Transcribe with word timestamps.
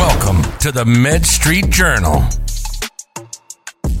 Welcome 0.00 0.42
to 0.60 0.72
the 0.72 0.86
Med 0.86 1.26
Street 1.26 1.68
Journal. 1.68 2.24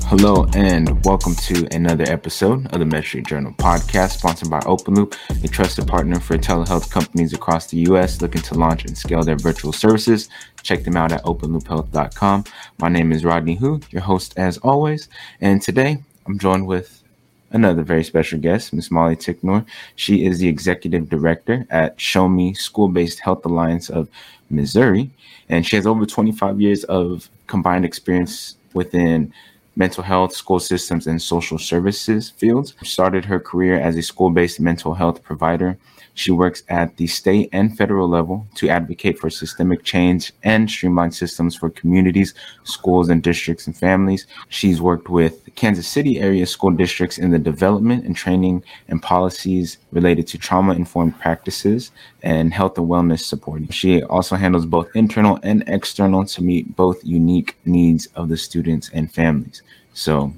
Hello, 0.04 0.46
and 0.54 1.04
welcome 1.04 1.34
to 1.34 1.68
another 1.76 2.04
episode 2.04 2.72
of 2.72 2.78
the 2.78 2.86
Med 2.86 3.04
Street 3.04 3.26
Journal 3.26 3.52
podcast, 3.52 4.12
sponsored 4.12 4.48
by 4.48 4.60
OpenLoop, 4.60 5.14
a 5.44 5.48
trusted 5.48 5.86
partner 5.86 6.18
for 6.18 6.38
telehealth 6.38 6.90
companies 6.90 7.34
across 7.34 7.66
the 7.66 7.76
U.S. 7.88 8.22
looking 8.22 8.40
to 8.40 8.54
launch 8.54 8.86
and 8.86 8.96
scale 8.96 9.22
their 9.22 9.36
virtual 9.36 9.74
services. 9.74 10.30
Check 10.62 10.84
them 10.84 10.96
out 10.96 11.12
at 11.12 11.22
openloophealth.com. 11.24 12.44
My 12.78 12.88
name 12.88 13.12
is 13.12 13.22
Rodney 13.22 13.56
Hu, 13.56 13.82
your 13.90 14.00
host 14.00 14.32
as 14.38 14.56
always, 14.56 15.10
and 15.42 15.60
today 15.60 16.02
I'm 16.24 16.38
joined 16.38 16.66
with 16.66 16.99
another 17.50 17.82
very 17.82 18.04
special 18.04 18.38
guest, 18.38 18.72
Ms. 18.72 18.90
Molly 18.90 19.16
Ticknor. 19.16 19.64
She 19.96 20.24
is 20.24 20.38
the 20.38 20.48
executive 20.48 21.08
director 21.08 21.66
at 21.70 22.00
Show 22.00 22.28
Me 22.28 22.54
School 22.54 22.88
Based 22.88 23.20
Health 23.20 23.44
Alliance 23.44 23.90
of 23.90 24.08
Missouri, 24.50 25.10
and 25.48 25.66
she 25.66 25.76
has 25.76 25.86
over 25.86 26.06
25 26.06 26.60
years 26.60 26.84
of 26.84 27.28
combined 27.46 27.84
experience 27.84 28.56
within 28.74 29.32
mental 29.76 30.02
health, 30.02 30.34
school 30.34 30.60
systems, 30.60 31.06
and 31.06 31.20
social 31.20 31.58
services 31.58 32.30
fields. 32.30 32.74
Started 32.82 33.24
her 33.24 33.40
career 33.40 33.78
as 33.80 33.96
a 33.96 34.02
school 34.02 34.30
based 34.30 34.60
mental 34.60 34.94
health 34.94 35.22
provider. 35.22 35.78
She 36.14 36.30
works 36.30 36.62
at 36.68 36.96
the 36.96 37.06
state 37.06 37.48
and 37.52 37.76
federal 37.76 38.08
level 38.08 38.46
to 38.56 38.68
advocate 38.68 39.18
for 39.18 39.30
systemic 39.30 39.84
change 39.84 40.32
and 40.42 40.70
streamline 40.70 41.12
systems 41.12 41.56
for 41.56 41.70
communities, 41.70 42.34
schools, 42.64 43.08
and 43.08 43.22
districts 43.22 43.66
and 43.66 43.76
families. 43.76 44.26
She's 44.48 44.80
worked 44.80 45.08
with 45.08 45.48
Kansas 45.54 45.88
City 45.88 46.20
area 46.20 46.46
school 46.46 46.70
districts 46.70 47.18
in 47.18 47.30
the 47.30 47.38
development 47.38 48.04
and 48.04 48.16
training 48.16 48.62
and 48.88 49.02
policies 49.02 49.78
related 49.92 50.26
to 50.28 50.38
trauma 50.38 50.74
informed 50.74 51.18
practices 51.18 51.90
and 52.22 52.52
health 52.52 52.78
and 52.78 52.88
wellness 52.88 53.20
support. 53.20 53.72
She 53.72 54.02
also 54.02 54.36
handles 54.36 54.66
both 54.66 54.88
internal 54.94 55.38
and 55.42 55.64
external 55.66 56.24
to 56.26 56.42
meet 56.42 56.76
both 56.76 57.04
unique 57.04 57.56
needs 57.64 58.06
of 58.14 58.28
the 58.28 58.36
students 58.36 58.90
and 58.92 59.12
families. 59.12 59.62
So, 59.94 60.32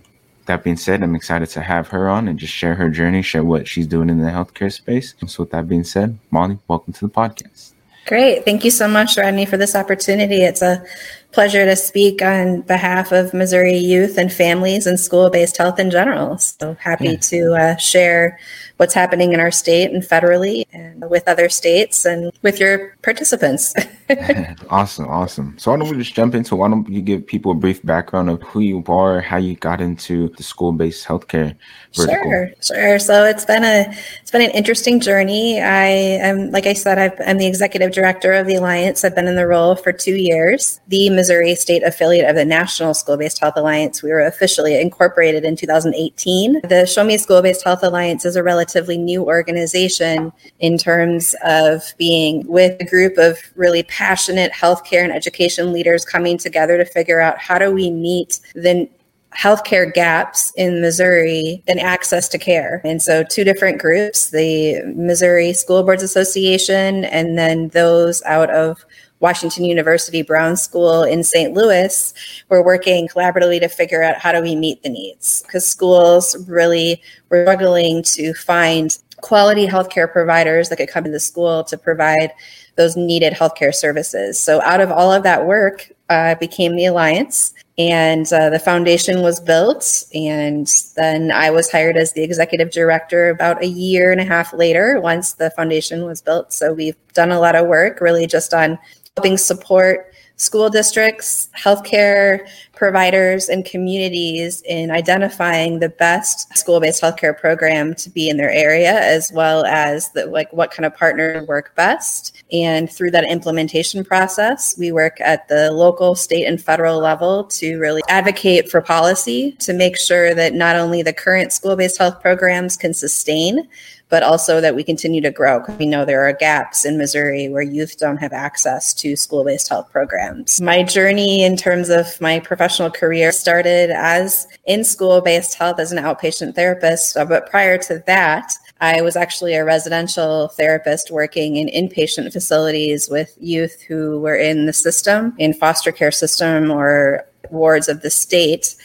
that 0.53 0.63
being 0.63 0.77
said, 0.77 1.03
I'm 1.03 1.15
excited 1.15 1.49
to 1.51 1.63
have 1.63 1.89
her 1.89 2.11
on 2.11 2.29
and 2.29 2.39
just 2.39 2.53
share 2.53 2.75
her 2.75 2.91
journey, 2.91 3.23
share 3.23 3.43
what 3.43 3.67
she's 3.67 3.87
doing 3.87 4.11
in 4.11 4.19
the 4.19 4.31
healthcare 4.31 4.71
space. 4.71 5.15
So, 5.27 5.45
with 5.45 5.53
that 5.53 5.67
being 5.67 5.85
said, 5.85 6.19
Molly, 6.31 6.59
welcome 6.69 6.93
to 6.93 7.07
the 7.07 7.13
podcast. 7.13 7.73
Great. 8.07 8.45
Thank 8.45 8.63
you 8.63 8.71
so 8.71 8.87
much, 8.87 9.17
Rodney, 9.17 9.47
for 9.47 9.57
this 9.57 9.75
opportunity. 9.75 10.43
It's 10.43 10.61
a 10.61 10.85
pleasure 11.33 11.65
to 11.65 11.75
speak 11.75 12.23
on 12.23 12.61
behalf 12.63 13.11
of 13.11 13.33
Missouri 13.33 13.77
youth 13.77 14.19
and 14.19 14.33
families 14.33 14.87
and 14.87 15.01
school 15.01 15.31
based 15.31 15.57
health 15.57 15.79
in 15.79 15.91
general. 15.91 16.39
So 16.39 16.75
happy 16.75 17.11
yeah. 17.11 17.17
to 17.17 17.55
uh, 17.55 17.77
share 17.77 18.39
what's 18.77 18.95
happening 18.95 19.33
in 19.33 19.41
our 19.41 19.51
state 19.51 19.93
and 19.93 20.03
federally 20.03 20.67
and 20.73 21.09
with 21.09 21.29
other 21.29 21.49
states 21.49 22.05
and 22.05 22.33
with 22.43 22.59
your 22.59 22.97
participants. 23.03 23.75
awesome. 24.71 25.09
Awesome. 25.09 25.57
So 25.59 25.71
why 25.71 25.79
don't 25.79 25.89
we 25.89 25.97
just 25.97 26.15
jump 26.15 26.35
into 26.35 26.57
why 26.57 26.69
don't 26.69 26.89
you 26.89 27.01
give 27.01 27.27
people 27.27 27.53
a 27.53 27.55
brief 27.55 27.83
background 27.85 28.29
of 28.29 28.43
who 28.43 28.61
you 28.61 28.83
are, 28.89 29.21
how 29.21 29.37
you 29.37 29.57
got 29.57 29.81
into 29.81 30.29
the 30.31 30.43
school 30.43 30.73
based 30.73 31.07
healthcare 31.07 31.55
vertical? 31.95 32.31
Sure. 32.31 32.51
Sure. 32.61 32.99
So 32.99 33.25
it's 33.25 33.45
been 33.45 33.65
a 33.65 33.87
it's 34.21 34.31
been 34.31 34.43
an 34.43 34.51
interesting 34.51 35.01
journey. 35.01 35.61
I 35.61 35.87
am 35.87 36.51
like 36.51 36.67
I 36.67 36.73
said, 36.73 36.99
i 36.99 37.25
am 37.25 37.39
the 37.39 37.47
executive 37.47 37.93
director 37.93 38.33
of 38.33 38.47
the 38.47 38.57
Alliance. 38.57 39.05
I've 39.05 39.15
been 39.15 39.29
in 39.29 39.37
the 39.37 39.47
role 39.47 39.77
for 39.77 39.93
two 39.93 40.17
years. 40.17 40.81
The 40.89 41.09
Missouri 41.23 41.55
State 41.55 41.85
affiliate 41.85 42.29
of 42.29 42.35
the 42.35 42.45
National 42.45 42.95
School 42.95 43.17
Based 43.17 43.39
Health 43.39 43.55
Alliance. 43.55 44.03
We 44.03 44.11
were 44.11 44.23
officially 44.23 44.81
incorporated 44.81 45.45
in 45.45 45.55
2018. 45.55 46.63
The 46.65 46.85
Show 46.85 47.05
Me 47.05 47.17
School 47.17 47.41
Based 47.41 47.63
Health 47.63 47.85
Alliance 47.85 48.25
is 48.25 48.35
a 48.35 48.43
relatively 48.43 48.99
new 48.99 49.23
organization 49.23 50.33
in 50.59 50.79
terms 50.79 51.37
of 51.45 51.85
being 51.97 52.45
with 52.49 52.75
a 52.81 52.85
group 52.85 53.19
of 53.19 53.39
really 53.55 53.85
passionate 53.85 54.51
healthcare 54.51 55.05
and 55.05 55.13
education 55.13 55.73
leaders 55.73 56.05
coming 56.05 56.39
together 56.39 56.77
to 56.77 56.85
figure 56.85 57.21
out 57.21 57.39
how 57.39 57.57
do 57.57 57.71
we 57.71 57.89
meet 57.89 58.41
the 58.57 58.89
healthcare 59.33 59.95
gaps 59.95 60.53
in 60.57 60.81
Missouri 60.81 61.63
and 61.69 61.79
access 61.79 62.29
to 62.31 62.39
care. 62.39 62.81
And 62.85 63.01
so, 63.01 63.23
two 63.23 63.45
different 63.45 63.81
groups 63.81 64.31
the 64.31 64.83
Missouri 64.97 65.53
School 65.53 65.85
Boards 65.85 66.03
Association, 66.03 67.05
and 67.05 67.39
then 67.39 67.69
those 67.69 68.23
out 68.25 68.51
of 68.51 68.85
Washington 69.23 69.65
University 69.65 70.21
Brown 70.21 70.57
School 70.57 71.05
in 71.05 71.23
St. 71.23 71.55
Louis, 71.55 72.13
we're 72.49 72.63
working 72.63 73.09
collaboratively 73.09 73.61
to 73.61 73.69
figure 73.69 74.03
out 74.03 74.19
how 74.19 74.33
do 74.33 74.43
we 74.43 74.57
meet 74.57 74.83
the 74.83 74.89
needs 74.89 75.43
because 75.47 75.65
schools 75.65 76.37
really 76.49 77.01
were 77.31 77.45
struggling 77.45 78.03
to 78.03 78.35
find 78.35 78.99
quality 79.21 79.67
healthcare 79.67 80.11
providers 80.11 80.69
that 80.69 80.77
could 80.77 80.89
come 80.89 81.05
into 81.05 81.13
the 81.13 81.21
school 81.21 81.63
to 81.65 81.79
provide 81.79 82.33
those 82.77 82.97
needed 82.97 83.33
healthcare 83.33 83.73
services. 83.73 84.41
So 84.41 84.61
out 84.63 84.81
of 84.81 84.91
all 84.91 85.13
of 85.13 85.23
that 85.23 85.47
work, 85.47 85.93
uh, 86.13 86.35
became 86.35 86.77
the 86.77 86.85
alliance 86.85 87.55
and 87.79 88.31
uh, 88.35 88.51
the 88.51 88.59
foundation 88.59 89.23
was 89.23 89.41
built 89.41 90.05
and 90.13 90.71
then 90.97 91.33
i 91.33 91.49
was 91.49 91.73
hired 91.73 91.97
as 91.97 92.13
the 92.13 92.23
executive 92.23 92.71
director 92.71 93.31
about 93.31 93.63
a 93.63 93.67
year 93.67 94.13
and 94.13 94.21
a 94.21 94.25
half 94.25 94.53
later 94.53 95.01
once 95.01 95.33
the 95.33 95.51
foundation 95.53 96.05
was 96.05 96.21
built 96.21 96.53
so 96.53 96.75
we've 96.75 96.97
done 97.15 97.31
a 97.31 97.41
lot 97.41 97.55
of 97.55 97.67
work 97.67 97.99
really 98.03 98.27
just 98.27 98.53
on 98.53 98.79
helping 99.17 99.37
support 99.37 100.15
school 100.37 100.71
districts, 100.71 101.51
healthcare 101.57 102.49
providers, 102.73 103.51
and 103.51 103.65
communities 103.65 104.63
in 104.63 104.91
identifying 104.91 105.79
the 105.79 105.91
best 105.91 106.57
school-based 106.57 107.03
healthcare 107.03 107.39
program 107.39 107.95
to 107.95 108.09
be 108.09 108.31
in 108.31 108.39
their 108.39 108.51
area, 108.51 108.99
as 109.01 109.31
well 109.35 109.67
as 109.67 110.11
the, 110.13 110.25
like 110.27 110.51
what 110.53 110.71
kind 110.71 110.87
of 110.87 110.97
partner 110.97 111.45
work 111.45 111.77
best. 111.77 112.43
And 112.51 112.91
through 112.91 113.11
that 113.11 113.31
implementation 113.31 114.03
process, 114.03 114.77
we 114.79 114.91
work 114.91 115.21
at 115.21 115.47
the 115.47 115.71
local, 115.71 116.15
state, 116.15 116.47
and 116.47 116.61
federal 116.61 116.99
level 116.99 117.45
to 117.45 117.79
really 117.79 118.03
advocate 118.09 118.71
for 118.71 118.81
policy 118.81 119.53
to 119.61 119.75
make 119.75 119.99
sure 119.99 120.35
that 120.35 120.55
not 120.55 120.75
only 120.75 121.03
the 121.03 121.13
current 121.13 121.53
school-based 121.53 121.99
health 121.99 122.21
programs 122.21 122.79
can 122.79 122.95
sustain, 122.95 123.69
but 124.13 124.23
also 124.23 124.61
that 124.61 124.75
we 124.75 124.85
continue 124.85 125.23
to 125.23 125.31
grow. 125.31 125.65
We 125.79 125.87
know 125.87 126.05
there 126.05 126.21
are 126.29 126.35
gaps 126.35 126.85
in 126.85 126.99
Missouri 126.99 127.49
where 127.49 127.63
youth 127.63 127.97
don't 127.97 128.19
have 128.19 128.35
access 128.35 128.93
to 128.93 129.17
school 129.17 129.43
based 129.43 129.71
health 129.71 129.91
programs. 129.91 130.61
My 130.61 130.83
journey 130.83 131.43
in 131.43 131.57
terms 131.57 131.89
of 131.89 132.21
my 132.21 132.39
professional 132.39 132.91
career 132.91 133.33
started 133.33 133.89
as 133.91 134.47
in 134.67 134.85
school 134.85 135.23
based 135.23 135.55
health 135.55 135.81
as 135.81 135.93
an 135.93 135.99
outpatient 136.05 136.55
therapist, 136.55 137.17
uh, 137.17 137.25
but 137.25 137.49
prior 137.49 137.79
to 137.79 138.03
that, 138.07 138.53
I 138.83 139.01
was 139.01 139.17
actually 139.17 139.55
a 139.55 139.65
residential 139.65 140.49
therapist 140.49 141.11
working 141.11 141.57
in 141.57 141.69
inpatient 141.69 142.31
facilities 142.35 143.09
with 143.09 143.35
youth 143.41 143.81
who 143.81 144.21
were 144.21 144.37
in 144.37 144.67
the 144.67 144.75
system, 144.75 145.35
in 145.39 145.55
foster 145.55 145.91
care 145.91 146.13
system 146.13 146.71
or 146.71 147.25
wards 147.51 147.89
of 147.89 148.03
the 148.03 148.11
state 148.11 148.77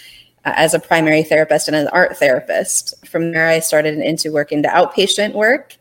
as 0.56 0.74
a 0.74 0.80
primary 0.80 1.24
therapist 1.24 1.68
and 1.68 1.76
an 1.76 1.88
art 1.90 2.18
therapist. 2.18 2.94
From 3.08 3.32
there, 3.32 3.48
I 3.48 3.60
started 3.60 3.98
into 4.00 4.32
work 4.32 4.52
into 4.52 4.70
outpatient 4.70 5.34
work 5.34 5.76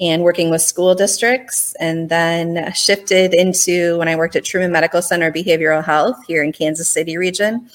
and 0.00 0.22
working 0.22 0.50
with 0.50 0.62
school 0.62 0.94
districts, 0.94 1.74
and 1.78 2.08
then 2.08 2.72
shifted 2.72 3.34
into 3.34 3.98
when 3.98 4.08
I 4.08 4.16
worked 4.16 4.34
at 4.34 4.44
Truman 4.44 4.72
Medical 4.72 5.02
Center 5.02 5.30
Behavioral 5.30 5.84
Health 5.84 6.16
here 6.26 6.42
in 6.42 6.52
Kansas 6.52 6.88
City 6.88 7.18
region. 7.18 7.68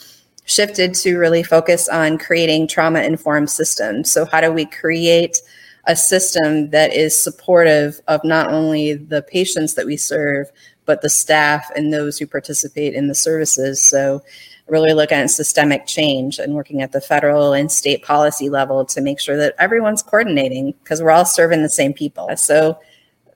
Shifted 0.46 0.94
to 0.96 1.18
really 1.18 1.44
focus 1.44 1.88
on 1.88 2.18
creating 2.18 2.68
trauma 2.68 3.02
informed 3.02 3.50
systems. 3.50 4.12
So, 4.12 4.26
how 4.26 4.42
do 4.42 4.52
we 4.52 4.66
create 4.66 5.38
a 5.86 5.96
system 5.96 6.70
that 6.72 6.94
is 6.94 7.16
supportive 7.16 8.00
of 8.08 8.24
not 8.24 8.52
only 8.52 8.94
the 8.94 9.24
patients 9.24 9.74
that 9.76 9.86
we 9.86 9.98
serve, 9.98 10.52
but 10.86 11.02
the 11.02 11.10
staff 11.10 11.72
and 11.76 11.92
those 11.92 12.18
who 12.18 12.28
participate 12.28 12.94
in 12.94 13.08
the 13.08 13.16
services? 13.16 13.82
So, 13.82 14.22
really 14.68 14.94
looking 14.94 15.18
at 15.18 15.30
systemic 15.30 15.86
change 15.86 16.40
and 16.40 16.56
working 16.56 16.82
at 16.82 16.92
the 16.92 17.02
federal 17.02 17.54
and 17.54 17.72
state 17.72 18.04
policy 18.04 18.50
level 18.50 18.84
to 18.86 19.02
make 19.02 19.20
sure 19.20 19.38
that 19.38 19.56
everyone's 19.60 20.02
coordinating 20.02 20.74
because 20.84 21.02
we're 21.02 21.12
all 21.12 21.26
serving 21.26 21.62
the 21.62 21.70
same 21.70 21.94
people. 21.94 22.36
So 22.36 22.80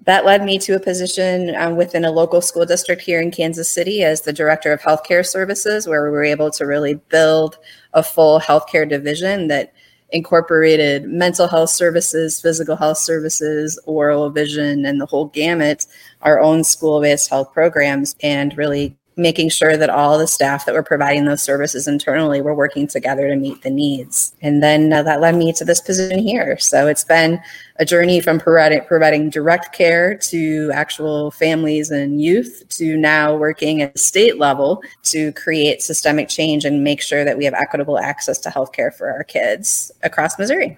that 0.05 0.25
led 0.25 0.43
me 0.43 0.57
to 0.59 0.75
a 0.75 0.79
position 0.79 1.53
um, 1.55 1.75
within 1.75 2.05
a 2.05 2.11
local 2.11 2.41
school 2.41 2.65
district 2.65 3.01
here 3.01 3.21
in 3.21 3.31
Kansas 3.31 3.69
City 3.69 4.03
as 4.03 4.21
the 4.21 4.33
director 4.33 4.71
of 4.71 4.81
healthcare 4.81 5.25
services, 5.25 5.87
where 5.87 6.03
we 6.03 6.09
were 6.09 6.23
able 6.23 6.49
to 6.51 6.65
really 6.65 6.95
build 6.95 7.57
a 7.93 8.01
full 8.01 8.39
healthcare 8.39 8.87
division 8.87 9.49
that 9.49 9.73
incorporated 10.11 11.03
mental 11.03 11.47
health 11.47 11.69
services, 11.69 12.41
physical 12.41 12.75
health 12.75 12.97
services, 12.97 13.79
oral 13.85 14.29
vision, 14.31 14.85
and 14.85 14.99
the 14.99 15.05
whole 15.05 15.25
gamut, 15.25 15.85
our 16.23 16.39
own 16.39 16.63
school 16.63 17.01
based 17.01 17.29
health 17.29 17.53
programs, 17.53 18.15
and 18.23 18.57
really 18.57 18.97
making 19.19 19.49
sure 19.49 19.77
that 19.77 19.89
all 19.89 20.17
the 20.17 20.27
staff 20.27 20.65
that 20.65 20.73
were 20.73 20.83
providing 20.83 21.25
those 21.25 21.43
services 21.43 21.87
internally 21.87 22.41
were 22.41 22.55
working 22.55 22.87
together 22.87 23.27
to 23.27 23.35
meet 23.35 23.61
the 23.61 23.69
needs. 23.69 24.33
And 24.41 24.63
then 24.63 24.91
uh, 24.91 25.03
that 25.03 25.21
led 25.21 25.35
me 25.35 25.53
to 25.53 25.65
this 25.65 25.81
position 25.81 26.19
here. 26.19 26.57
So 26.57 26.87
it's 26.87 27.03
been 27.03 27.39
a 27.75 27.85
journey 27.85 28.21
from 28.21 28.39
providing, 28.39 28.81
providing 28.85 29.29
direct 29.29 29.73
care 29.73 30.17
to 30.17 30.71
actual 30.73 31.31
families 31.31 31.91
and 31.91 32.21
youth 32.21 32.63
to 32.69 32.97
now 32.97 33.35
working 33.35 33.81
at 33.81 33.93
the 33.93 33.99
state 33.99 34.39
level 34.39 34.81
to 35.03 35.31
create 35.33 35.81
systemic 35.81 36.29
change 36.29 36.65
and 36.65 36.83
make 36.83 37.01
sure 37.01 37.23
that 37.25 37.37
we 37.37 37.45
have 37.45 37.53
equitable 37.53 37.99
access 37.99 38.37
to 38.39 38.49
healthcare 38.49 38.93
for 38.93 39.11
our 39.11 39.23
kids 39.23 39.91
across 40.01 40.39
Missouri. 40.39 40.77